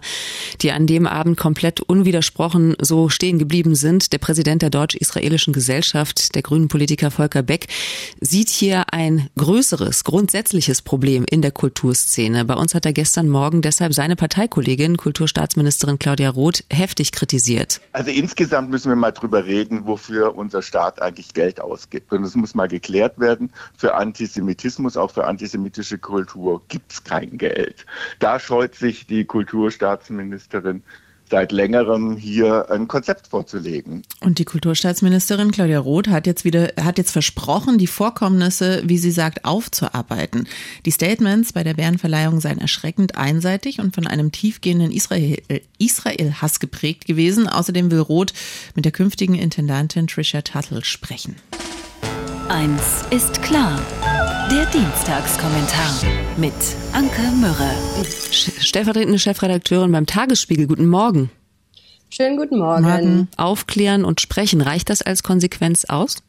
die 0.61 0.71
an 0.71 0.87
dem 0.87 1.05
Abend 1.05 1.35
komplett 1.35 1.81
unwidersprochen 1.81 2.77
so 2.79 3.09
stehen 3.09 3.37
geblieben 3.37 3.75
sind. 3.75 4.13
Der 4.13 4.19
Präsident 4.19 4.61
der 4.61 4.69
deutsch-israelischen 4.69 5.51
Gesellschaft, 5.51 6.33
der 6.33 6.43
grünen 6.43 6.69
Politiker 6.69 7.11
Volker 7.11 7.43
Beck, 7.43 7.67
sieht 8.21 8.47
hier 8.47 8.93
ein 8.93 9.27
größeres, 9.37 10.05
grundsätzliches 10.05 10.81
Problem 10.81 11.25
in 11.29 11.41
der 11.41 11.51
Kulturszene. 11.51 12.45
Bei 12.45 12.53
uns 12.53 12.73
hat 12.73 12.85
er 12.85 12.93
gestern 12.93 13.27
Morgen 13.27 13.61
deshalb 13.61 13.93
seine 13.93 14.15
Parteikollegin, 14.15 14.95
Kulturstaatsministerin 14.95 15.99
Claudia 15.99 16.29
Roth, 16.29 16.63
heftig 16.71 17.11
kritisiert. 17.11 17.81
Also 17.91 18.11
insgesamt 18.11 18.69
müssen 18.69 18.87
wir 18.87 18.95
mal 18.95 19.11
drüber 19.11 19.45
reden, 19.45 19.85
wofür 19.85 20.37
unser 20.37 20.61
Staat 20.61 21.01
eigentlich 21.01 21.33
Geld 21.33 21.59
ausgibt. 21.59 22.13
Und 22.13 22.23
es 22.23 22.33
muss 22.33 22.55
mal 22.55 22.69
geklärt 22.69 23.19
werden. 23.19 23.51
Für 23.75 23.95
Antisemitismus 23.95 25.00
auch 25.01 25.11
für 25.11 25.25
antisemitische 25.25 25.97
Kultur 25.97 26.61
gibt 26.67 26.91
es 26.91 27.03
kein 27.03 27.37
Geld. 27.37 27.85
Da 28.19 28.39
scheut 28.39 28.75
sich 28.75 29.07
die 29.07 29.25
Kulturstaatsministerin 29.25 30.83
seit 31.31 31.51
längerem 31.53 32.17
hier 32.17 32.69
ein 32.69 32.87
Konzept 32.87 33.27
vorzulegen. 33.27 34.03
Und 34.19 34.37
die 34.37 34.45
Kulturstaatsministerin 34.45 35.51
Claudia 35.51 35.79
Roth 35.79 36.09
hat 36.09 36.27
jetzt 36.27 36.43
wieder, 36.43 36.73
hat 36.79 36.97
jetzt 36.97 37.11
versprochen, 37.11 37.77
die 37.77 37.87
Vorkommnisse, 37.87 38.83
wie 38.85 38.97
sie 38.97 39.11
sagt, 39.11 39.45
aufzuarbeiten. 39.45 40.47
Die 40.85 40.91
Statements 40.91 41.53
bei 41.53 41.63
der 41.63 41.73
Bärenverleihung 41.73 42.41
seien 42.41 42.59
erschreckend 42.59 43.17
einseitig 43.17 43.79
und 43.79 43.95
von 43.95 44.05
einem 44.05 44.31
tiefgehenden 44.31 44.91
Israel-Hass 44.91 45.61
Israel 45.77 46.35
geprägt 46.59 47.07
gewesen. 47.07 47.47
Außerdem 47.47 47.89
will 47.89 47.99
Roth 47.99 48.33
mit 48.75 48.85
der 48.85 48.91
künftigen 48.91 49.35
Intendantin 49.35 50.07
Trisha 50.07 50.41
Tuttle 50.41 50.83
sprechen. 50.83 51.37
Eins 52.49 53.05
ist 53.09 53.41
klar. 53.41 53.79
Der 54.49 54.65
Dienstagskommentar 54.67 55.91
mit 56.37 56.53
Anke 56.93 57.21
Mürre. 57.39 57.69
Stellvertretende 58.05 59.19
Chefredakteurin 59.19 59.91
beim 59.91 60.05
Tagesspiegel. 60.05 60.67
Guten 60.67 60.87
Morgen. 60.87 61.29
Schönen 62.09 62.37
guten 62.37 62.57
Morgen. 62.57 62.83
Morgen. 62.83 63.27
Aufklären 63.35 64.05
und 64.05 64.21
sprechen. 64.21 64.61
Reicht 64.61 64.89
das 64.89 65.01
als 65.01 65.23
Konsequenz 65.23 65.85
aus? 65.85 66.23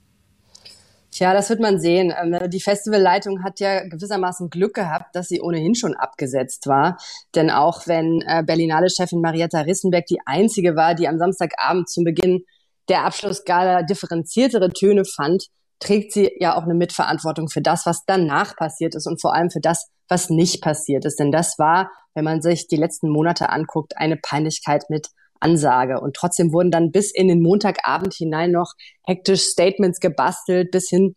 Tja, 1.12 1.32
das 1.32 1.48
wird 1.48 1.60
man 1.60 1.80
sehen. 1.80 2.12
Ähm, 2.20 2.50
die 2.50 2.60
Festivalleitung 2.60 3.44
hat 3.44 3.60
ja 3.60 3.86
gewissermaßen 3.86 4.50
Glück 4.50 4.74
gehabt, 4.74 5.14
dass 5.14 5.28
sie 5.28 5.40
ohnehin 5.40 5.74
schon 5.74 5.94
abgesetzt 5.94 6.66
war. 6.66 6.98
Denn 7.34 7.50
auch 7.50 7.86
wenn 7.86 8.22
äh, 8.26 8.42
Berlinale-Chefin 8.44 9.20
Marietta 9.20 9.60
Rissenbeck 9.60 10.06
die 10.06 10.20
einzige 10.26 10.74
war, 10.74 10.94
die 10.94 11.06
am 11.06 11.18
Samstagabend 11.18 11.88
zum 11.88 12.04
Beginn 12.04 12.44
der 12.88 13.04
Abschlussgala 13.04 13.82
differenziertere 13.82 14.70
Töne 14.70 15.04
fand, 15.04 15.46
trägt 15.82 16.12
sie 16.12 16.30
ja 16.38 16.56
auch 16.56 16.62
eine 16.62 16.74
Mitverantwortung 16.74 17.48
für 17.48 17.60
das, 17.60 17.86
was 17.86 18.04
danach 18.06 18.56
passiert 18.56 18.94
ist 18.94 19.06
und 19.06 19.20
vor 19.20 19.34
allem 19.34 19.50
für 19.50 19.60
das, 19.60 19.88
was 20.08 20.30
nicht 20.30 20.62
passiert 20.62 21.04
ist. 21.04 21.18
Denn 21.18 21.32
das 21.32 21.58
war, 21.58 21.90
wenn 22.14 22.24
man 22.24 22.40
sich 22.40 22.68
die 22.68 22.76
letzten 22.76 23.08
Monate 23.08 23.50
anguckt, 23.50 23.96
eine 23.96 24.16
Peinlichkeit 24.16 24.84
mit 24.88 25.08
Ansage. 25.40 26.00
Und 26.00 26.14
trotzdem 26.14 26.52
wurden 26.52 26.70
dann 26.70 26.92
bis 26.92 27.12
in 27.12 27.26
den 27.26 27.42
Montagabend 27.42 28.14
hinein 28.14 28.52
noch 28.52 28.74
hektisch 29.04 29.42
Statements 29.42 29.98
gebastelt, 29.98 30.70
bis 30.70 30.88
hin 30.88 31.16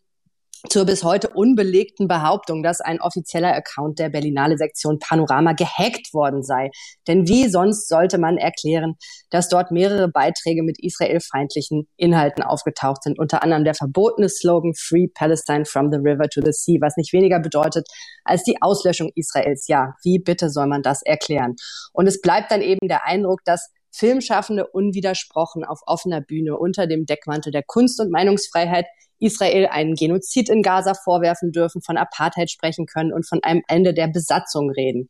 zur 0.68 0.84
bis 0.84 1.04
heute 1.04 1.28
unbelegten 1.30 2.08
Behauptung, 2.08 2.62
dass 2.62 2.80
ein 2.80 3.00
offizieller 3.00 3.54
Account 3.54 3.98
der 3.98 4.08
Berlinale 4.08 4.56
Sektion 4.56 4.98
Panorama 4.98 5.52
gehackt 5.52 6.12
worden 6.12 6.42
sei. 6.42 6.70
Denn 7.06 7.28
wie 7.28 7.48
sonst 7.48 7.88
sollte 7.88 8.18
man 8.18 8.38
erklären, 8.38 8.94
dass 9.30 9.48
dort 9.48 9.70
mehrere 9.70 10.08
Beiträge 10.08 10.62
mit 10.62 10.82
israelfeindlichen 10.82 11.88
Inhalten 11.96 12.42
aufgetaucht 12.42 13.02
sind, 13.02 13.18
unter 13.18 13.42
anderem 13.42 13.64
der 13.64 13.74
verbotene 13.74 14.28
Slogan 14.28 14.74
Free 14.74 15.08
Palestine 15.14 15.64
from 15.64 15.90
the 15.90 15.98
River 15.98 16.28
to 16.28 16.40
the 16.44 16.52
Sea, 16.52 16.78
was 16.80 16.96
nicht 16.96 17.12
weniger 17.12 17.40
bedeutet 17.40 17.86
als 18.24 18.42
die 18.42 18.60
Auslöschung 18.60 19.10
Israels. 19.14 19.66
Ja, 19.68 19.94
wie 20.02 20.18
bitte 20.18 20.50
soll 20.50 20.66
man 20.66 20.82
das 20.82 21.02
erklären? 21.02 21.54
Und 21.92 22.06
es 22.06 22.20
bleibt 22.20 22.50
dann 22.50 22.62
eben 22.62 22.88
der 22.88 23.06
Eindruck, 23.06 23.40
dass 23.44 23.70
Filmschaffende 23.96 24.66
unwidersprochen 24.66 25.64
auf 25.64 25.80
offener 25.86 26.20
Bühne 26.20 26.58
unter 26.58 26.86
dem 26.86 27.06
Deckmantel 27.06 27.50
der 27.50 27.62
Kunst- 27.66 27.98
und 28.00 28.10
Meinungsfreiheit 28.10 28.86
Israel 29.18 29.66
einen 29.66 29.94
Genozid 29.94 30.48
in 30.48 30.62
Gaza 30.62 30.94
vorwerfen 30.94 31.52
dürfen, 31.52 31.82
von 31.82 31.96
Apartheid 31.96 32.50
sprechen 32.50 32.86
können 32.86 33.12
und 33.12 33.26
von 33.26 33.42
einem 33.42 33.62
Ende 33.68 33.94
der 33.94 34.08
Besatzung 34.08 34.70
reden. 34.70 35.08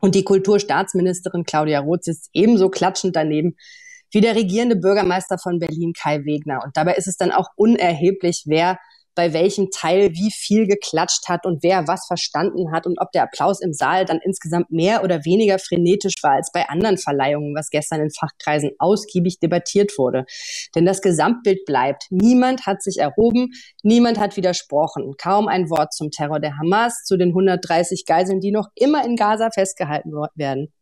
Und 0.00 0.14
die 0.14 0.24
Kulturstaatsministerin 0.24 1.44
Claudia 1.44 1.80
Roth 1.80 2.04
sitzt 2.04 2.30
ebenso 2.32 2.68
klatschend 2.68 3.16
daneben 3.16 3.56
wie 4.12 4.20
der 4.20 4.36
regierende 4.36 4.76
Bürgermeister 4.76 5.38
von 5.38 5.58
Berlin 5.58 5.92
Kai 5.92 6.24
Wegner. 6.24 6.60
Und 6.64 6.76
dabei 6.76 6.94
ist 6.94 7.08
es 7.08 7.16
dann 7.16 7.32
auch 7.32 7.48
unerheblich, 7.56 8.44
wer 8.46 8.78
bei 9.16 9.32
welchem 9.32 9.70
Teil 9.70 10.12
wie 10.12 10.30
viel 10.30 10.68
geklatscht 10.68 11.28
hat 11.28 11.46
und 11.46 11.62
wer 11.62 11.88
was 11.88 12.06
verstanden 12.06 12.70
hat 12.70 12.86
und 12.86 13.00
ob 13.00 13.10
der 13.10 13.24
Applaus 13.24 13.60
im 13.60 13.72
Saal 13.72 14.04
dann 14.04 14.20
insgesamt 14.22 14.70
mehr 14.70 15.02
oder 15.02 15.24
weniger 15.24 15.58
frenetisch 15.58 16.14
war 16.22 16.32
als 16.32 16.52
bei 16.52 16.68
anderen 16.68 16.98
Verleihungen, 16.98 17.56
was 17.56 17.70
gestern 17.70 18.00
in 18.02 18.10
Fachkreisen 18.10 18.70
ausgiebig 18.78 19.40
debattiert 19.40 19.98
wurde. 19.98 20.26
Denn 20.74 20.84
das 20.84 21.02
Gesamtbild 21.02 21.64
bleibt. 21.64 22.04
Niemand 22.10 22.66
hat 22.66 22.82
sich 22.82 22.98
erhoben, 22.98 23.48
niemand 23.82 24.20
hat 24.20 24.36
widersprochen. 24.36 25.14
Kaum 25.18 25.48
ein 25.48 25.70
Wort 25.70 25.94
zum 25.94 26.10
Terror 26.10 26.38
der 26.38 26.58
Hamas, 26.58 27.02
zu 27.04 27.16
den 27.16 27.30
130 27.30 28.04
Geiseln, 28.06 28.40
die 28.40 28.52
noch 28.52 28.68
immer 28.74 29.04
in 29.04 29.16
Gaza 29.16 29.50
festgehalten 29.50 30.12
werden. 30.34 30.72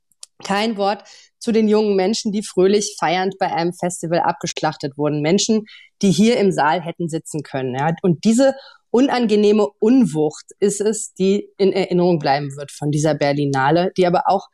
Kein 0.43 0.76
Wort 0.76 1.05
zu 1.38 1.53
den 1.53 1.69
jungen 1.69 1.95
Menschen, 1.95 2.33
die 2.33 2.43
fröhlich 2.43 2.97
feiernd 2.99 3.37
bei 3.38 3.53
einem 3.53 3.73
Festival 3.73 4.21
abgeschlachtet 4.21 4.97
wurden. 4.97 5.21
Menschen, 5.21 5.67
die 6.03 6.11
hier 6.11 6.38
im 6.38 6.53
Saal 6.53 6.81
hätten 6.81 7.09
sitzen 7.09 7.43
können. 7.43 7.75
Ja. 7.75 7.91
Und 8.03 8.25
diese 8.25 8.55
unangenehme 8.91 9.69
Unwucht 9.81 10.53
ist 10.61 10.81
es, 10.81 11.12
die 11.14 11.49
in 11.59 11.73
Erinnerung 11.73 12.19
bleiben 12.19 12.57
wird 12.57 12.73
von 12.73 12.91
dieser 12.91 13.14
Berlinale, 13.14 13.93
die 13.97 14.07
aber 14.07 14.25
auch 14.26 14.49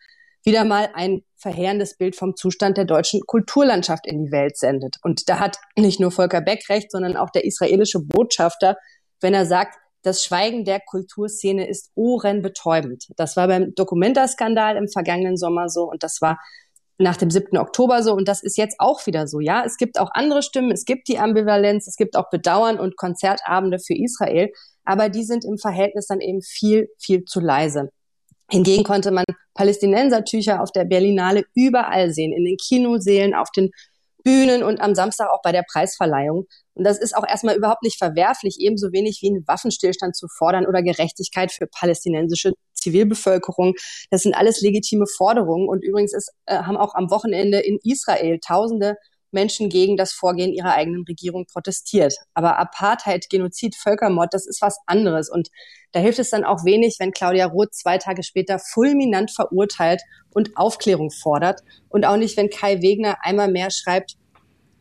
wieder 0.44 0.64
mal 0.64 0.90
ein 0.94 1.22
verheerendes 1.36 1.96
Bild 1.96 2.16
vom 2.16 2.36
Zustand 2.36 2.76
der 2.76 2.84
deutschen 2.84 3.20
Kulturlandschaft 3.26 4.06
in 4.06 4.24
die 4.24 4.32
Welt 4.32 4.56
sendet. 4.56 4.96
Und 5.02 5.28
da 5.28 5.38
hat 5.38 5.58
nicht 5.76 6.00
nur 6.00 6.10
Volker 6.10 6.40
Beck 6.40 6.68
recht, 6.68 6.90
sondern 6.90 7.16
auch 7.16 7.30
der 7.30 7.44
israelische 7.44 8.00
Botschafter, 8.00 8.76
wenn 9.20 9.34
er 9.34 9.46
sagt, 9.46 9.76
das 10.02 10.24
Schweigen 10.24 10.64
der 10.64 10.80
Kulturszene 10.80 11.68
ist 11.68 11.90
ohrenbetäubend. 11.94 13.08
Das 13.16 13.36
war 13.36 13.48
beim 13.48 13.74
Documenta-Skandal 13.74 14.76
im 14.76 14.88
vergangenen 14.88 15.36
Sommer 15.36 15.68
so 15.68 15.84
und 15.84 16.02
das 16.02 16.20
war 16.20 16.38
nach 16.98 17.16
dem 17.16 17.30
7. 17.30 17.56
Oktober 17.56 18.02
so 18.02 18.12
und 18.12 18.28
das 18.28 18.42
ist 18.42 18.58
jetzt 18.58 18.76
auch 18.78 19.06
wieder 19.06 19.26
so. 19.26 19.40
Ja, 19.40 19.64
es 19.64 19.76
gibt 19.76 19.98
auch 19.98 20.10
andere 20.12 20.42
Stimmen, 20.42 20.70
es 20.70 20.84
gibt 20.84 21.08
die 21.08 21.18
Ambivalenz, 21.18 21.86
es 21.86 21.96
gibt 21.96 22.16
auch 22.16 22.28
Bedauern 22.30 22.78
und 22.78 22.96
Konzertabende 22.96 23.78
für 23.78 23.94
Israel, 23.94 24.52
aber 24.84 25.08
die 25.08 25.24
sind 25.24 25.44
im 25.44 25.58
Verhältnis 25.58 26.06
dann 26.06 26.20
eben 26.20 26.42
viel, 26.42 26.88
viel 26.98 27.24
zu 27.24 27.40
leise. 27.40 27.90
Hingegen 28.50 28.84
konnte 28.84 29.12
man 29.12 29.24
Palästinensertücher 29.54 30.60
auf 30.60 30.72
der 30.72 30.84
Berlinale 30.84 31.44
überall 31.54 32.12
sehen, 32.12 32.32
in 32.32 32.44
den 32.44 32.56
Kinosälen, 32.56 33.34
auf 33.34 33.50
den 33.50 33.70
Bühnen 34.22 34.62
und 34.62 34.80
am 34.80 34.94
Samstag 34.94 35.30
auch 35.30 35.42
bei 35.42 35.52
der 35.52 35.64
Preisverleihung. 35.70 36.46
Und 36.74 36.84
das 36.84 36.98
ist 36.98 37.16
auch 37.16 37.26
erstmal 37.26 37.56
überhaupt 37.56 37.82
nicht 37.82 37.98
verwerflich, 37.98 38.56
ebenso 38.58 38.92
wenig 38.92 39.20
wie 39.22 39.28
einen 39.28 39.46
Waffenstillstand 39.46 40.16
zu 40.16 40.26
fordern 40.28 40.66
oder 40.66 40.82
Gerechtigkeit 40.82 41.52
für 41.52 41.66
palästinensische 41.66 42.52
Zivilbevölkerung. 42.74 43.74
Das 44.10 44.22
sind 44.22 44.34
alles 44.34 44.60
legitime 44.60 45.06
Forderungen. 45.06 45.68
Und 45.68 45.84
übrigens 45.84 46.14
ist, 46.14 46.30
äh, 46.46 46.56
haben 46.56 46.76
auch 46.76 46.94
am 46.94 47.10
Wochenende 47.10 47.58
in 47.60 47.78
Israel 47.84 48.38
Tausende 48.40 48.96
Menschen 49.32 49.68
gegen 49.68 49.96
das 49.96 50.12
Vorgehen 50.12 50.52
ihrer 50.52 50.74
eigenen 50.74 51.04
Regierung 51.08 51.46
protestiert. 51.46 52.14
Aber 52.34 52.58
Apartheid, 52.58 53.28
Genozid, 53.30 53.76
Völkermord, 53.76 54.32
das 54.34 54.46
ist 54.46 54.62
was 54.62 54.78
anderes. 54.86 55.30
Und 55.30 55.48
da 55.92 56.00
hilft 56.00 56.18
es 56.18 56.30
dann 56.30 56.44
auch 56.44 56.64
wenig, 56.64 56.96
wenn 56.98 57.12
Claudia 57.12 57.46
Roth 57.46 57.74
zwei 57.74 57.98
Tage 57.98 58.22
später 58.22 58.58
fulminant 58.58 59.30
verurteilt 59.30 60.02
und 60.30 60.56
Aufklärung 60.56 61.10
fordert. 61.10 61.60
Und 61.88 62.04
auch 62.04 62.16
nicht, 62.16 62.36
wenn 62.36 62.50
Kai 62.50 62.82
Wegner 62.82 63.18
einmal 63.22 63.50
mehr 63.50 63.70
schreibt, 63.70 64.16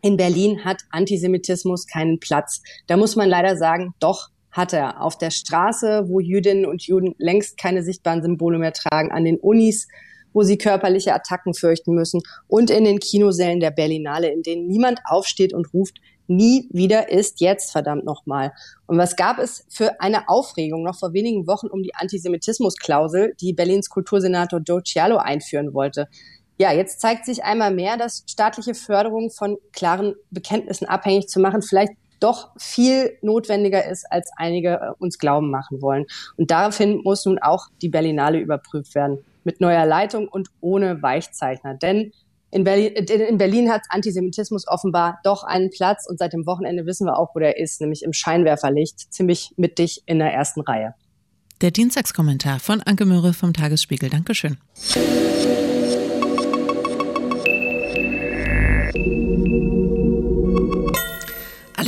in 0.02 0.18
Berlin 0.18 0.64
hat 0.64 0.84
Antisemitismus 0.92 1.86
keinen 1.86 2.20
Platz. 2.20 2.62
Da 2.88 2.96
muss 2.96 3.16
man 3.16 3.28
leider 3.28 3.58
sagen, 3.58 3.94
doch 4.00 4.30
hat 4.52 4.74
er. 4.74 5.02
Auf 5.02 5.18
der 5.18 5.32
Straße, 5.32 6.06
wo 6.08 6.20
Jüdinnen 6.20 6.66
und 6.66 6.84
Juden 6.84 7.16
längst 7.18 7.58
keine 7.58 7.84
sichtbaren 7.84 8.22
Symbole 8.22 8.58
mehr 8.58 8.74
tragen, 8.74 9.12
an 9.12 9.26
den 9.26 9.38
Unis, 9.38 9.88
wo 10.40 10.44
sie 10.44 10.58
körperliche 10.58 11.14
Attacken 11.14 11.54
fürchten 11.54 11.94
müssen 11.94 12.22
und 12.48 12.70
in 12.70 12.86
den 12.86 13.00
Kinosälen 13.00 13.60
der 13.60 13.72
Berlinale, 13.72 14.30
in 14.30 14.42
denen 14.42 14.68
niemand 14.68 15.02
aufsteht 15.04 15.54
und 15.54 15.74
ruft, 15.74 15.98
nie 16.28 16.70
wieder 16.72 17.12
ist 17.12 17.42
jetzt, 17.42 17.74
verdammt 17.74 18.06
nochmal. 18.06 18.54
Und 18.88 18.98
was 18.98 19.18
gab 19.18 19.38
es 19.38 19.66
für 19.68 20.00
eine 20.00 20.30
Aufregung 20.30 20.84
noch 20.84 20.98
vor 20.98 21.12
wenigen 21.12 21.46
Wochen 21.46 21.68
um 21.68 21.84
die 21.84 21.94
Antisemitismusklausel, 21.94 23.34
die 23.42 23.52
Berlins 23.52 23.90
Kultursenator 23.90 24.62
Joe 24.66 24.82
Cialo 24.82 25.18
einführen 25.18 25.74
wollte? 25.74 26.08
Ja, 26.58 26.72
jetzt 26.72 27.02
zeigt 27.02 27.26
sich 27.26 27.44
einmal 27.44 27.76
mehr, 27.76 27.98
dass 27.98 28.24
staatliche 28.26 28.76
Förderung 28.76 29.32
von 29.32 29.58
klaren 29.74 30.16
Bekenntnissen 30.32 30.88
abhängig 30.88 31.28
zu 31.28 31.42
machen 31.42 31.62
vielleicht 31.62 31.92
doch 32.22 32.52
viel 32.58 33.18
notwendiger 33.22 33.86
ist, 33.86 34.10
als 34.10 34.30
einige 34.38 34.76
äh, 34.76 34.92
uns 35.00 35.20
glauben 35.20 35.52
machen 35.52 35.82
wollen. 35.82 36.06
Und 36.38 36.50
daraufhin 36.52 37.02
muss 37.04 37.26
nun 37.26 37.40
auch 37.40 37.68
die 37.82 37.90
Berlinale 37.90 38.40
überprüft 38.40 38.96
werden 38.96 39.26
mit 39.44 39.62
neuer 39.62 39.86
Leitung 39.86 40.28
und 40.28 40.50
ohne 40.62 41.02
Weichzeichner. 41.02 41.76
Denn 41.76 42.12
in 42.52 42.64
Berlin, 42.64 42.94
in 42.94 43.38
Berlin 43.38 43.72
hat 43.72 43.84
Antisemitismus 43.90 44.68
offenbar 44.68 45.20
doch 45.24 45.44
einen 45.44 45.70
Platz 45.70 46.08
und 46.10 46.18
seit 46.18 46.34
dem 46.34 46.46
Wochenende 46.46 46.86
wissen 46.86 47.06
wir 47.06 47.18
auch, 47.18 47.36
wo 47.36 47.40
der 47.40 47.60
ist, 47.60 47.80
nämlich 47.82 48.04
im 48.04 48.14
Scheinwerferlicht, 48.14 49.14
ziemlich 49.14 49.54
mittig 49.56 50.04
in 50.08 50.20
der 50.20 50.34
ersten 50.34 50.62
Reihe. 50.62 50.96
Der 51.62 51.72
Dienstagskommentar 51.72 52.60
von 52.60 52.82
Anke 52.82 53.06
Möhre 53.06 53.34
vom 53.34 53.54
Tagesspiegel. 53.54 54.10
Dankeschön. 54.10 54.58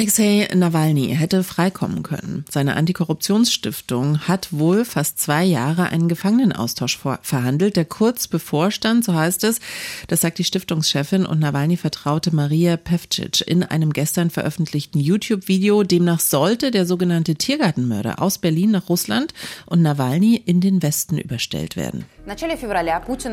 Alexei 0.02 0.48
Nawalny 0.56 1.16
hätte 1.16 1.44
freikommen 1.44 2.02
können. 2.02 2.44
Seine 2.50 2.76
Antikorruptionsstiftung 2.76 4.28
hat 4.28 4.48
wohl 4.50 4.84
fast 4.84 5.20
zwei 5.20 5.44
Jahre 5.44 5.90
einen 5.90 6.08
Gefangenenaustausch 6.08 6.98
verhandelt, 7.22 7.76
der 7.76 7.86
kurz 7.86 8.28
bevorstand, 8.28 9.06
so 9.06 9.14
heißt 9.14 9.44
es. 9.44 9.60
Das 10.08 10.22
sagt 10.22 10.40
die 10.40 10.44
Stiftungschefin 10.44 11.28
und 11.28 11.40
Nawalny 11.40 11.78
vertraute 11.78 12.36
Maria 12.36 12.78
Pevcic 12.78 13.42
in 13.46 13.62
einem 13.62 13.94
gestern 13.94 14.32
veröffentlichten 14.32 15.00
YouTube-Video. 15.00 15.84
Demnach 15.84 16.20
sollte 16.20 16.72
der 16.72 16.88
sogenannte 16.88 17.36
Tiergartenmörder 17.36 18.24
aus 18.24 18.40
Berlin 18.40 18.72
nach 18.72 18.90
Russland 18.90 19.36
und 19.68 19.84
Nawalny 19.84 20.36
in 20.36 20.62
den 20.62 20.82
Westen 20.82 21.20
überstellt 21.20 21.76
werden. 21.76 22.06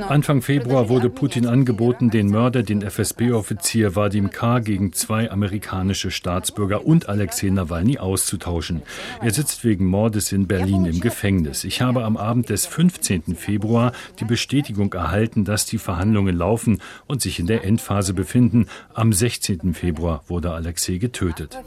Anfang 0.09 0.41
Februar 0.41 0.89
wurde 0.89 1.11
Putin 1.11 1.47
angeboten, 1.47 2.09
den 2.09 2.29
Mörder, 2.29 2.63
den 2.63 2.81
FSB-Offizier 2.81 3.95
Vadim 3.95 4.31
K. 4.31 4.61
gegen 4.61 4.95
zwei 4.95 5.31
amerikanische 5.31 6.11
Staatsbürger 6.11 6.87
und 6.87 7.07
Alexei 7.07 7.51
Nawalny 7.51 7.99
auszutauschen. 7.99 8.83
Er 9.21 9.31
sitzt 9.31 9.63
wegen 9.65 9.85
Mordes 9.85 10.33
in 10.33 10.47
Berlin 10.47 10.87
im 10.87 11.01
Gefängnis. 11.01 11.65
Ich 11.65 11.83
habe 11.83 12.03
am 12.05 12.17
Abend 12.17 12.49
des 12.49 12.65
15. 12.65 13.37
Februar 13.37 13.93
die 14.21 14.25
Bestätigung 14.25 14.91
erhalten, 14.95 15.45
dass 15.45 15.67
die 15.67 15.79
Verhandlungen 15.79 16.35
laufen 16.35 16.81
und 17.07 17.21
sich 17.21 17.39
in 17.39 17.47
der 17.47 17.65
Endphase 17.65 18.15
befinden. 18.15 18.69
Am 18.95 19.13
16. 19.13 19.75
Februar 19.75 20.23
wurde 20.29 20.53
Alexei 20.53 20.97
getötet. 20.97 21.59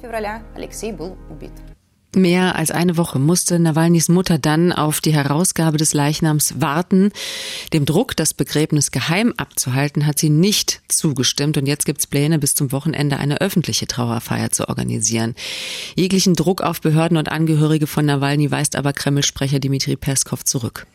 Mehr 2.14 2.56
als 2.58 2.72
eine 2.72 2.98
Woche 2.98 3.20
musste 3.20 3.58
Nawalnys 3.58 4.10
Mutter 4.10 4.38
dann 4.38 4.74
auf 4.74 5.00
die 5.00 5.14
Herausgabe 5.14 5.78
des 5.78 5.94
Leichnams 5.94 6.60
warten. 6.60 7.14
Dem 7.72 7.86
Druck, 7.86 8.18
das 8.18 8.34
Begräbnis 8.34 8.92
geheim 8.92 9.34
abzuhalten, 9.38 10.06
hat 10.06 10.20
sie 10.20 10.30
nicht 10.30 10.82
zugestimmt. 10.90 11.56
Und 11.56 11.68
jetzt 11.68 11.86
gibt's 11.86 12.08
Pläne, 12.08 12.38
bis 12.38 12.54
zum 12.54 12.74
Wochenende 12.74 13.16
eine 13.16 13.40
öffentliche 13.40 13.88
Trauerfeier 13.88 14.52
zu 14.52 14.68
organisieren. 14.68 15.36
Jeglichen 15.96 16.34
Druck 16.34 16.60
auf 16.60 16.82
Behörden 16.82 17.16
und 17.16 17.32
Angehörige 17.32 17.88
von 17.88 18.06
Nawalny 18.06 18.52
weist 18.52 18.76
aber 18.76 18.92
Kreml-Sprecher 18.92 19.62
Dmitri 19.62 19.96
Peskov 19.96 20.44
zurück. 20.44 20.86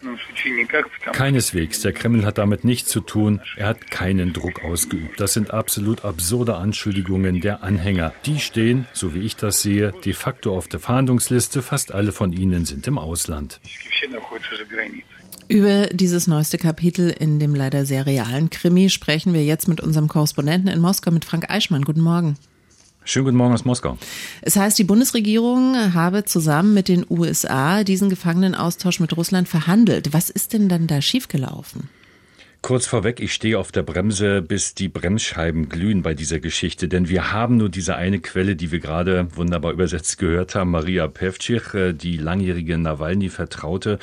Keineswegs. 1.13 1.81
Der 1.81 1.95
Kreml 1.95 2.27
hat 2.27 2.37
damit 2.37 2.65
nichts 2.65 2.91
zu 2.91 3.01
tun. 3.01 3.41
Er 3.57 3.69
hat 3.69 3.91
keinen 3.91 4.35
Druck 4.35 4.63
ausgeübt. 4.63 5.19
Das 5.19 5.33
sind 5.33 5.51
absolut 5.51 6.05
absurde 6.05 6.57
Anschuldigungen 6.57 7.41
der 7.41 7.63
Anhänger. 7.63 8.13
Die 8.27 8.39
stehen, 8.39 8.87
so 8.93 9.15
wie 9.15 9.21
ich 9.21 9.37
das 9.37 9.63
sehe, 9.63 9.95
de 10.05 10.13
facto 10.13 10.55
auf 10.55 10.69
der 10.69 10.79
Fahne 10.79 11.06
Fahndungsliste. 11.07 11.63
Fast 11.63 11.93
alle 11.93 12.11
von 12.11 12.33
ihnen 12.33 12.65
sind 12.65 12.85
im 12.89 12.99
Ausland. 12.99 13.61
Über 15.47 15.87
dieses 15.87 16.27
neueste 16.27 16.59
Kapitel 16.59 17.11
in 17.11 17.39
dem 17.39 17.55
leider 17.55 17.87
sehr 17.87 18.07
realen 18.07 18.51
Krimi 18.51 18.91
sprechen 18.91 19.33
wir 19.33 19.45
jetzt 19.45 19.69
mit 19.69 19.81
unserem 19.81 20.09
Korrespondenten 20.09 20.69
in 20.69 20.81
Moskau, 20.81 21.13
mit 21.13 21.25
Frank 21.25 21.49
Eichmann. 21.49 21.85
Guten 21.85 22.01
Morgen. 22.01 22.37
Schönen 23.05 23.27
guten 23.27 23.37
Morgen 23.37 23.55
aus 23.55 23.65
Moskau. 23.65 23.97
Es 24.43 24.57
heißt, 24.57 24.77
die 24.81 24.85
Bundesregierung 24.85 25.95
habe 25.95 26.25
zusammen 26.25 26.75
mit 26.75 26.89
den 26.89 27.07
USA 27.09 27.85
diesen 27.85 28.11
Gefangenenaustausch 28.11 28.99
mit 28.99 29.17
Russland 29.17 29.49
verhandelt. 29.49 30.13
Was 30.13 30.29
ist 30.29 30.55
denn 30.55 30.69
dann 30.69 30.89
da 30.89 31.01
schiefgelaufen? 31.01 31.89
Kurz 32.67 32.85
vorweg, 32.85 33.21
ich 33.21 33.33
stehe 33.33 33.61
auf 33.61 33.71
der 33.71 33.85
Bremse, 33.85 34.43
bis 34.43 34.75
die 34.75 34.89
Bremsscheiben 34.89 35.69
glühen 35.69 36.03
bei 36.03 36.15
dieser 36.15 36.41
Geschichte, 36.41 36.89
denn 36.89 37.09
wir 37.09 37.31
haben 37.31 37.59
nur 37.59 37.69
diese 37.69 37.95
eine 37.95 38.19
Quelle, 38.19 38.57
die 38.57 38.73
wir 38.73 38.81
gerade 38.81 39.29
wunderbar 39.37 39.71
übersetzt 39.71 40.19
gehört 40.19 40.57
haben, 40.57 40.73
Maria 40.73 41.07
Pevcich, 41.07 41.75
äh, 41.75 41.93
die 41.93 42.17
langjährige 42.17 42.77
Nawalny-Vertraute. 42.77 44.01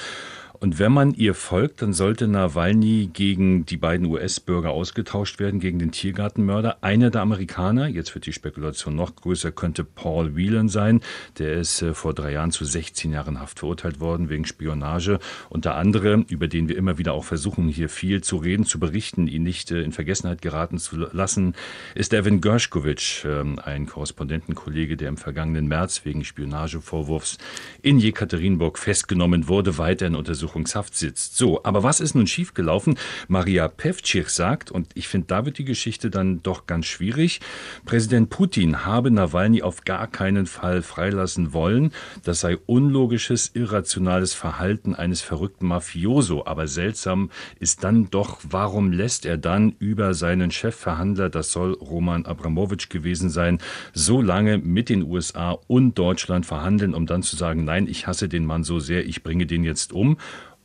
Und 0.63 0.79
wenn 0.79 0.93
man 0.93 1.13
ihr 1.13 1.33
folgt, 1.33 1.81
dann 1.81 1.91
sollte 1.91 2.25
Nawalny 2.25 3.09
gegen 3.11 3.65
die 3.65 3.75
beiden 3.75 4.05
US-Bürger 4.05 4.71
ausgetauscht 4.71 5.37
werden, 5.37 5.59
gegen 5.59 5.77
den 5.77 5.91
Tiergartenmörder. 5.91 6.77
Einer 6.79 7.09
der 7.09 7.19
Amerikaner, 7.19 7.89
jetzt 7.89 8.15
wird 8.15 8.27
die 8.27 8.31
Spekulation 8.31 8.95
noch 8.95 9.13
größer, 9.13 9.51
könnte 9.51 9.83
Paul 9.83 10.37
Whelan 10.37 10.69
sein. 10.69 11.01
Der 11.37 11.55
ist 11.55 11.81
äh, 11.81 11.93
vor 11.93 12.13
drei 12.13 12.31
Jahren 12.31 12.51
zu 12.51 12.63
16 12.63 13.11
Jahren 13.11 13.41
Haft 13.41 13.59
verurteilt 13.59 13.99
worden 13.99 14.29
wegen 14.29 14.45
Spionage. 14.45 15.19
Und 15.49 15.65
der 15.65 15.75
andere, 15.75 16.23
über 16.29 16.47
den 16.47 16.69
wir 16.69 16.77
immer 16.77 16.97
wieder 16.97 17.11
auch 17.11 17.25
versuchen, 17.25 17.67
hier 17.67 17.89
viel 17.89 18.23
zu 18.23 18.37
reden, 18.37 18.63
zu 18.63 18.79
berichten, 18.79 19.27
ihn 19.27 19.43
nicht 19.43 19.69
äh, 19.69 19.81
in 19.81 19.91
Vergessenheit 19.91 20.41
geraten 20.41 20.77
zu 20.77 20.95
lassen, 20.95 21.55
ist 21.93 22.13
Evan 22.13 22.39
Gershkovich, 22.39 23.25
ähm, 23.25 23.59
ein 23.61 23.85
Korrespondentenkollege, 23.85 24.95
der 24.95 25.09
im 25.09 25.17
vergangenen 25.17 25.67
März 25.67 26.05
wegen 26.05 26.23
Spionagevorwurfs 26.23 27.37
in 27.81 27.99
Jekaterinburg 27.99 28.79
festgenommen 28.79 29.49
wurde, 29.49 29.77
weiter 29.77 30.07
in 30.07 30.15
Untersuchungshaft 30.53 30.95
sitzt. 30.95 31.37
So, 31.37 31.63
aber 31.63 31.83
was 31.83 31.99
ist 31.99 32.15
nun 32.15 32.27
schiefgelaufen? 32.27 32.97
Maria 33.27 33.67
Pevcich 33.67 34.29
sagt, 34.29 34.71
und 34.71 34.87
ich 34.93 35.07
finde, 35.07 35.27
da 35.27 35.45
wird 35.45 35.57
die 35.57 35.65
Geschichte 35.65 36.09
dann 36.09 36.41
doch 36.43 36.67
ganz 36.67 36.85
schwierig, 36.85 37.41
Präsident 37.85 38.29
Putin 38.29 38.85
habe 38.85 39.11
Nawalny 39.11 39.61
auf 39.61 39.83
gar 39.83 40.07
keinen 40.07 40.45
Fall 40.45 40.81
freilassen 40.81 41.53
wollen. 41.53 41.91
Das 42.23 42.39
sei 42.39 42.57
unlogisches, 42.65 43.51
irrationales 43.53 44.33
Verhalten 44.33 44.95
eines 44.95 45.21
verrückten 45.21 45.67
Mafioso. 45.67 46.45
Aber 46.45 46.67
seltsam 46.67 47.29
ist 47.59 47.83
dann 47.83 48.09
doch, 48.09 48.39
warum 48.43 48.91
lässt 48.91 49.25
er 49.25 49.37
dann 49.37 49.75
über 49.79 50.13
seinen 50.13 50.51
Chefverhandler, 50.51 51.29
das 51.29 51.51
soll 51.51 51.73
Roman 51.73 52.25
Abramowitsch 52.25 52.89
gewesen 52.89 53.29
sein, 53.29 53.59
so 53.93 54.21
lange 54.21 54.57
mit 54.57 54.89
den 54.89 55.03
USA 55.03 55.57
und 55.67 55.97
Deutschland 55.97 56.45
verhandeln, 56.45 56.93
um 56.93 57.05
dann 57.05 57.23
zu 57.23 57.35
sagen, 57.35 57.63
nein, 57.63 57.87
ich 57.87 58.07
hasse 58.07 58.29
den 58.29 58.45
Mann 58.45 58.63
so 58.63 58.79
sehr, 58.79 59.05
ich 59.05 59.23
bringe 59.23 59.45
den 59.45 59.63
jetzt 59.63 59.93
um. 59.93 60.17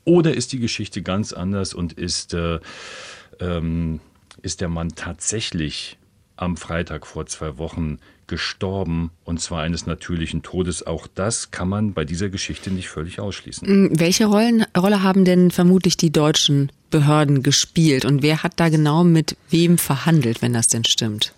Oder 0.08 0.34
ist 0.34 0.52
die 0.52 0.58
Geschichte 0.58 1.02
ganz 1.02 1.34
anders 1.34 1.74
und 1.74 1.92
ist, 1.92 2.32
äh, 2.32 2.60
ähm, 3.40 4.00
ist 4.40 4.62
der 4.62 4.70
Mann 4.70 4.88
tatsächlich 4.96 5.98
am 6.36 6.56
Freitag 6.56 7.06
vor 7.06 7.26
zwei 7.26 7.58
Wochen 7.58 7.98
gestorben 8.26 9.10
und 9.24 9.38
zwar 9.38 9.62
eines 9.62 9.84
natürlichen 9.84 10.42
Todes. 10.42 10.86
Auch 10.86 11.08
das 11.14 11.50
kann 11.50 11.68
man 11.68 11.92
bei 11.92 12.06
dieser 12.06 12.30
Geschichte 12.30 12.70
nicht 12.70 12.88
völlig 12.88 13.20
ausschließen. 13.20 13.68
Mm, 13.68 14.00
welche 14.00 14.24
Rollen, 14.24 14.64
Rolle 14.74 15.02
haben 15.02 15.26
denn 15.26 15.50
vermutlich 15.50 15.98
die 15.98 16.10
deutschen 16.10 16.72
Behörden 16.90 17.42
gespielt 17.42 18.06
und 18.06 18.22
wer 18.22 18.42
hat 18.42 18.54
da 18.56 18.70
genau 18.70 19.04
mit 19.04 19.36
wem 19.50 19.76
verhandelt, 19.76 20.40
wenn 20.40 20.54
das 20.54 20.68
denn 20.68 20.84
stimmt? 20.84 21.34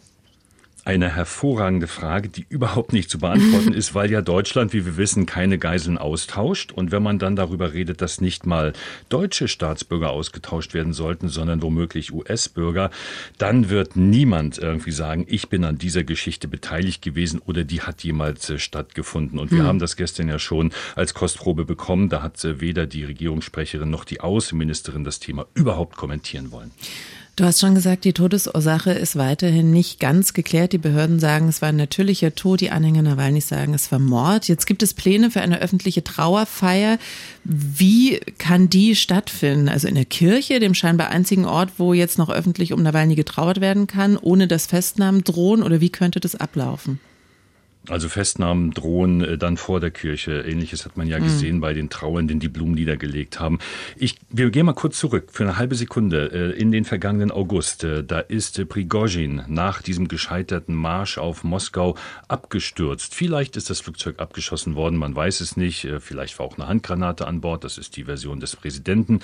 Eine 0.85 1.15
hervorragende 1.15 1.87
Frage, 1.87 2.31
die 2.31 2.47
überhaupt 2.49 2.95
nicht 2.95 3.11
zu 3.11 3.19
beantworten 3.19 3.73
ist, 3.75 3.95
weil 3.95 4.11
ja 4.11 4.23
Deutschland, 4.23 4.73
wie 4.73 4.87
wir 4.87 4.97
wissen, 4.97 5.27
keine 5.27 5.59
Geiseln 5.59 5.99
austauscht. 5.99 6.73
Und 6.73 6.91
wenn 6.91 7.03
man 7.03 7.19
dann 7.19 7.37
darüber 7.37 7.75
redet, 7.75 8.01
dass 8.01 8.21
nicht 8.21 8.47
mal 8.47 8.73
deutsche 9.11 9.47
Staatsbürger 9.47 10.11
ausgetauscht 10.11 10.73
werden 10.73 10.95
sollten, 10.95 11.29
sondern 11.29 11.61
womöglich 11.61 12.13
US-Bürger, 12.13 12.91
dann 13.37 13.69
wird 13.69 13.97
niemand 13.97 14.57
irgendwie 14.57 14.93
sagen, 14.93 15.27
ich 15.29 15.49
bin 15.51 15.65
an 15.65 15.77
dieser 15.77 16.03
Geschichte 16.03 16.49
beteiligt 16.49 17.03
gewesen 17.03 17.43
oder 17.45 17.65
die 17.65 17.83
hat 17.83 18.03
jemals 18.03 18.49
äh, 18.49 18.59
stattgefunden. 18.59 19.39
Und 19.39 19.51
wir 19.51 19.61
hm. 19.61 19.67
haben 19.67 19.79
das 19.81 19.97
gestern 19.97 20.29
ja 20.29 20.39
schon 20.39 20.73
als 20.97 21.13
Kostprobe 21.13 21.67
bekommen. 21.67 22.09
Da 22.09 22.23
hat 22.23 22.43
äh, 22.45 22.61
weder 22.61 22.87
die 22.87 23.05
Regierungssprecherin 23.05 23.91
noch 23.91 24.07
die 24.07 24.21
Außenministerin 24.21 25.05
das 25.05 25.21
Thema 25.21 25.47
überhaupt 25.55 25.97
kommentieren 25.97 26.53
wollen. 26.53 26.71
Du 27.41 27.47
hast 27.47 27.59
schon 27.59 27.75
gesagt, 27.75 28.05
die 28.05 28.13
Todesursache 28.13 28.93
ist 28.93 29.17
weiterhin 29.17 29.71
nicht 29.71 29.99
ganz 29.99 30.35
geklärt. 30.35 30.75
Die 30.75 30.79
Behörden 30.79 31.19
sagen, 31.19 31.49
es 31.49 31.63
war 31.63 31.71
ein 31.71 31.77
natürlicher 31.77 32.35
Tod. 32.35 32.61
Die 32.61 32.69
Anhänger 32.69 33.01
Nawalny 33.01 33.41
sagen, 33.41 33.73
es 33.73 33.91
war 33.91 33.99
Mord. 33.99 34.47
Jetzt 34.47 34.67
gibt 34.67 34.83
es 34.83 34.93
Pläne 34.93 35.31
für 35.31 35.41
eine 35.41 35.59
öffentliche 35.63 36.05
Trauerfeier. 36.05 36.99
Wie 37.45 38.21
kann 38.37 38.69
die 38.69 38.95
stattfinden? 38.95 39.71
Also 39.71 39.89
in 39.89 39.95
der 39.95 40.05
Kirche, 40.05 40.61
dem 40.61 40.75
scheinbar 40.75 41.09
einzigen 41.09 41.47
Ort, 41.47 41.71
wo 41.79 41.95
jetzt 41.95 42.19
noch 42.19 42.29
öffentlich 42.29 42.75
um 42.75 42.83
Nawalny 42.83 43.15
getrauert 43.15 43.63
werden 43.63 43.87
kann, 43.87 44.19
ohne 44.19 44.47
dass 44.47 44.67
Festnahmen 44.67 45.25
drohen? 45.25 45.63
Oder 45.63 45.81
wie 45.81 45.89
könnte 45.89 46.21
das 46.21 46.35
ablaufen? 46.35 47.01
Also 47.89 48.11
Festnahmen 48.11 48.73
drohen 48.73 49.23
äh, 49.23 49.39
dann 49.39 49.57
vor 49.57 49.81
der 49.81 49.91
Kirche. 49.91 50.43
Ähnliches 50.43 50.85
hat 50.85 50.99
man 50.99 51.07
ja 51.07 51.19
mhm. 51.19 51.25
gesehen 51.25 51.61
bei 51.61 51.73
den 51.73 51.89
Trauernden, 51.89 52.39
die 52.39 52.49
Blumen 52.49 52.75
niedergelegt 52.75 53.41
haben. 53.41 53.59
Ich, 53.97 54.17
wir 54.29 54.51
gehen 54.51 54.67
mal 54.67 54.75
kurz 54.75 54.99
zurück 54.99 55.31
für 55.33 55.45
eine 55.45 55.57
halbe 55.57 55.75
Sekunde 55.75 56.31
äh, 56.31 56.61
in 56.61 56.73
den 56.73 56.85
vergangenen 56.85 57.31
August. 57.31 57.85
Äh, 57.85 58.05
da 58.05 58.21
ist 58.21 58.69
Prigozhin 58.69 59.43
nach 59.49 59.81
diesem 59.81 60.09
gescheiterten 60.09 60.75
Marsch 60.75 61.17
auf 61.17 61.43
Moskau 61.43 61.97
abgestürzt. 62.29 63.15
Vielleicht 63.15 63.57
ist 63.57 63.71
das 63.71 63.81
Flugzeug 63.81 64.21
abgeschossen 64.21 64.75
worden, 64.75 64.99
man 64.99 65.17
weiß 65.17 65.41
es 65.41 65.57
nicht. 65.57 65.89
Vielleicht 66.01 66.39
war 66.39 66.47
auch 66.47 66.59
eine 66.59 66.69
Handgranate 66.69 67.27
an 67.27 67.41
Bord. 67.41 67.65
Das 67.65 67.79
ist 67.79 67.97
die 67.97 68.05
Version 68.05 68.41
des 68.41 68.57
Präsidenten. 68.57 69.21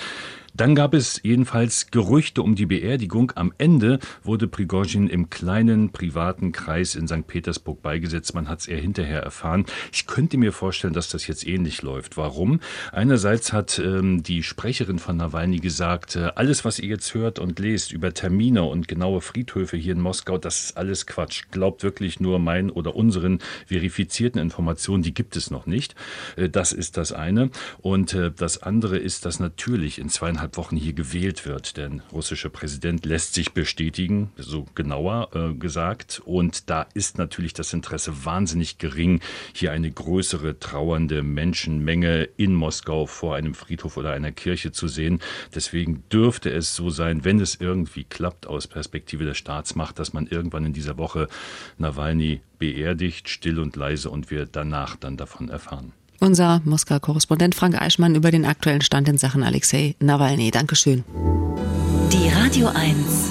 Dann 0.56 0.74
gab 0.74 0.94
es 0.94 1.20
jedenfalls 1.22 1.90
Gerüchte 1.90 2.40
um 2.40 2.54
die 2.54 2.64
Beerdigung. 2.64 3.30
Am 3.34 3.52
Ende 3.58 3.98
wurde 4.22 4.48
Prigozhin 4.48 5.06
im 5.06 5.28
kleinen 5.28 5.92
privaten 5.92 6.52
Kreis 6.52 6.94
in 6.94 7.06
St. 7.06 7.26
Petersburg 7.26 7.82
beigesetzt. 7.82 8.34
Man 8.34 8.45
man 8.46 8.52
hat 8.52 8.60
es 8.60 8.68
eher 8.68 8.80
hinterher 8.80 9.22
erfahren. 9.22 9.66
Ich 9.92 10.06
könnte 10.06 10.38
mir 10.38 10.52
vorstellen, 10.52 10.94
dass 10.94 11.08
das 11.08 11.26
jetzt 11.26 11.46
ähnlich 11.46 11.82
läuft. 11.82 12.16
Warum? 12.16 12.60
Einerseits 12.92 13.52
hat 13.52 13.78
ähm, 13.78 14.22
die 14.22 14.42
Sprecherin 14.42 14.98
von 14.98 15.16
Nawalny 15.16 15.58
gesagt, 15.58 16.16
äh, 16.16 16.30
alles, 16.36 16.64
was 16.64 16.78
ihr 16.78 16.88
jetzt 16.88 17.12
hört 17.14 17.38
und 17.38 17.58
lest 17.58 17.92
über 17.92 18.14
Termine 18.14 18.62
und 18.62 18.88
genaue 18.88 19.20
Friedhöfe 19.20 19.76
hier 19.76 19.92
in 19.92 20.00
Moskau, 20.00 20.38
das 20.38 20.64
ist 20.64 20.76
alles 20.76 21.06
Quatsch. 21.06 21.44
Glaubt 21.50 21.82
wirklich 21.82 22.20
nur 22.20 22.38
mein 22.38 22.70
oder 22.70 22.94
unseren 22.94 23.40
verifizierten 23.66 24.40
Informationen, 24.40 25.02
die 25.02 25.14
gibt 25.14 25.36
es 25.36 25.50
noch 25.50 25.66
nicht. 25.66 25.94
Äh, 26.36 26.48
das 26.48 26.72
ist 26.72 26.96
das 26.96 27.12
eine. 27.12 27.50
Und 27.78 28.14
äh, 28.14 28.30
das 28.30 28.62
andere 28.62 28.96
ist, 28.96 29.24
dass 29.24 29.40
natürlich 29.40 29.98
in 29.98 30.08
zweieinhalb 30.08 30.56
Wochen 30.56 30.76
hier 30.76 30.92
gewählt 30.92 31.46
wird. 31.46 31.76
Der 31.76 31.90
russische 32.12 32.50
Präsident 32.50 33.04
lässt 33.04 33.34
sich 33.34 33.52
bestätigen, 33.52 34.30
so 34.36 34.66
genauer 34.74 35.30
äh, 35.34 35.54
gesagt. 35.54 36.22
Und 36.24 36.70
da 36.70 36.86
ist 36.94 37.18
natürlich 37.18 37.52
das 37.52 37.72
Interesse 37.72 38.24
wahnsinnig 38.36 38.76
gering, 38.76 39.20
hier 39.54 39.72
eine 39.72 39.90
größere 39.90 40.58
trauernde 40.58 41.22
Menschenmenge 41.22 42.28
in 42.36 42.54
Moskau 42.54 43.06
vor 43.06 43.34
einem 43.34 43.54
Friedhof 43.54 43.96
oder 43.96 44.10
einer 44.12 44.30
Kirche 44.30 44.72
zu 44.72 44.88
sehen. 44.88 45.20
Deswegen 45.54 46.02
dürfte 46.12 46.50
es 46.50 46.76
so 46.76 46.90
sein, 46.90 47.24
wenn 47.24 47.40
es 47.40 47.54
irgendwie 47.58 48.04
klappt 48.04 48.46
aus 48.46 48.66
Perspektive 48.66 49.24
der 49.24 49.32
Staatsmacht, 49.32 49.98
dass 49.98 50.12
man 50.12 50.26
irgendwann 50.26 50.66
in 50.66 50.74
dieser 50.74 50.98
Woche 50.98 51.28
Nawalny 51.78 52.40
beerdigt, 52.58 53.30
still 53.30 53.58
und 53.58 53.74
leise 53.74 54.10
und 54.10 54.30
wir 54.30 54.44
danach 54.44 54.96
dann 54.96 55.16
davon 55.16 55.48
erfahren. 55.48 55.92
Unser 56.20 56.60
Moskau-Korrespondent 56.64 57.54
Frank 57.54 57.80
Eichmann 57.80 58.14
über 58.14 58.30
den 58.30 58.44
aktuellen 58.44 58.82
Stand 58.82 59.08
in 59.08 59.16
Sachen 59.16 59.42
Alexei 59.42 59.94
Nawalny. 60.00 60.50
Dankeschön. 60.50 61.04
Die 62.12 62.28
Radio 62.28 62.68
1 62.68 63.30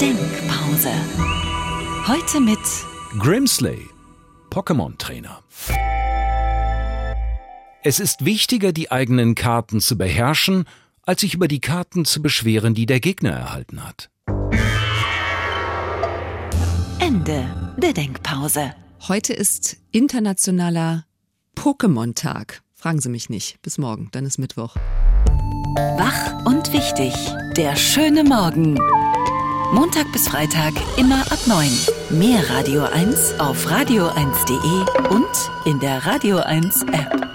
Denkpause. 0.00 0.90
Heute 2.06 2.40
mit 2.40 2.58
Grimsley, 3.16 3.88
Pokémon-Trainer. 4.50 5.42
Es 7.82 8.00
ist 8.00 8.26
wichtiger, 8.26 8.72
die 8.72 8.90
eigenen 8.90 9.34
Karten 9.34 9.80
zu 9.80 9.96
beherrschen, 9.96 10.64
als 11.02 11.22
sich 11.22 11.32
über 11.32 11.48
die 11.48 11.60
Karten 11.60 12.04
zu 12.04 12.20
beschweren, 12.20 12.74
die 12.74 12.84
der 12.84 13.00
Gegner 13.00 13.30
erhalten 13.30 13.82
hat. 13.82 14.10
Ende 16.98 17.74
der 17.78 17.94
Denkpause. 17.94 18.74
Heute 19.08 19.32
ist 19.32 19.78
internationaler 19.90 21.06
Pokémon-Tag. 21.56 22.60
Fragen 22.74 23.00
Sie 23.00 23.08
mich 23.08 23.30
nicht. 23.30 23.62
Bis 23.62 23.78
morgen, 23.78 24.10
dann 24.12 24.26
ist 24.26 24.38
Mittwoch. 24.38 24.76
Wach 25.96 26.44
und 26.44 26.74
wichtig. 26.74 27.14
Der 27.56 27.74
schöne 27.74 28.22
Morgen. 28.22 28.78
Montag 29.72 30.10
bis 30.12 30.28
Freitag 30.28 30.72
immer 30.96 31.20
ab 31.30 31.38
9. 31.46 31.70
Mehr 32.10 32.48
Radio 32.48 32.84
1 32.84 33.38
auf 33.38 33.66
radio1.de 33.66 35.10
und 35.10 35.28
in 35.66 35.78
der 35.78 36.06
Radio 36.06 36.38
1 36.38 36.84
App. 36.84 37.27